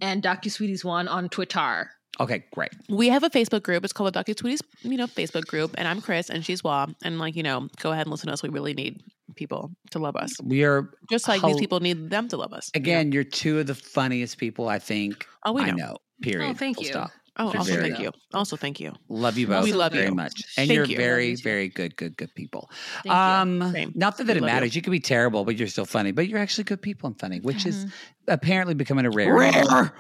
[0.00, 1.90] and DocuSweeties one on Twitter.
[2.20, 2.70] Okay, great.
[2.88, 6.00] we have a facebook group it's called the DocuSweeties you know facebook group and i'm
[6.00, 6.86] chris and she's Wah.
[7.04, 9.00] and like you know go ahead and listen to us we really need
[9.36, 12.70] people to love us We are just like these people need them to love us
[12.74, 12.82] you know?
[12.82, 13.12] again.
[13.12, 15.96] You're two of the funniest people I think oh we I know, know.
[16.22, 16.50] Period.
[16.50, 16.90] Oh, thank Full you.
[16.90, 17.10] stop.
[17.36, 19.62] oh also very thank you also thank you Love you both.
[19.64, 20.14] We love very you.
[20.14, 20.96] much, and Thank you're you.
[20.96, 21.42] very, Love you too.
[21.44, 22.68] very good, good, good people.
[23.04, 23.92] Thank um, Same.
[23.94, 24.54] not that, that it love you.
[24.54, 24.74] matters.
[24.74, 24.82] You.
[24.82, 26.10] can be terrible, but you're still funny.
[26.10, 27.92] But you're actually good people and funny, which is Mhm.
[28.28, 29.32] apparently becoming a rare.
[29.34, 29.92] Rare.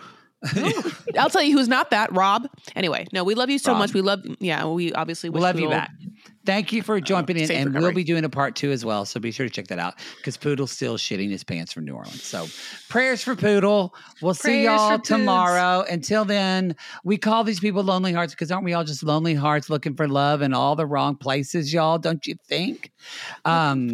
[1.18, 2.48] I'll tell you who's not that, Rob.
[2.76, 3.80] Anyway, no, we love you so Rob.
[3.80, 3.94] much.
[3.94, 5.90] We love, yeah, we obviously we wish love you back.
[6.46, 9.04] Thank you for jumping in, safe and we'll be doing a part two as well.
[9.04, 11.94] So be sure to check that out because Poodle's still shitting his pants from New
[11.94, 12.22] Orleans.
[12.22, 12.46] So
[12.88, 13.94] prayers for Poodle.
[14.22, 15.08] We'll see y'all for Poods.
[15.08, 15.84] tomorrow.
[15.90, 16.74] Until then,
[17.04, 20.08] we call these people lonely hearts because aren't we all just lonely hearts looking for
[20.08, 21.98] love in all the wrong places, y'all?
[21.98, 22.92] Don't you think?
[23.44, 23.92] Um,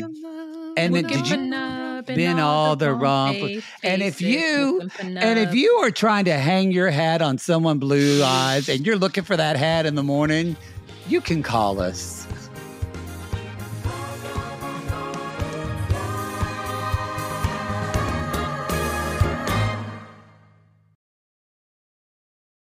[0.77, 1.84] and then did for you?
[2.09, 3.47] In been all the wrong pla-
[3.83, 4.81] and if you-
[5.23, 8.97] And if you are trying to hang your hat on someone blue eyes and you're
[8.99, 10.57] looking for that hat in the morning,
[11.09, 12.24] you can call us.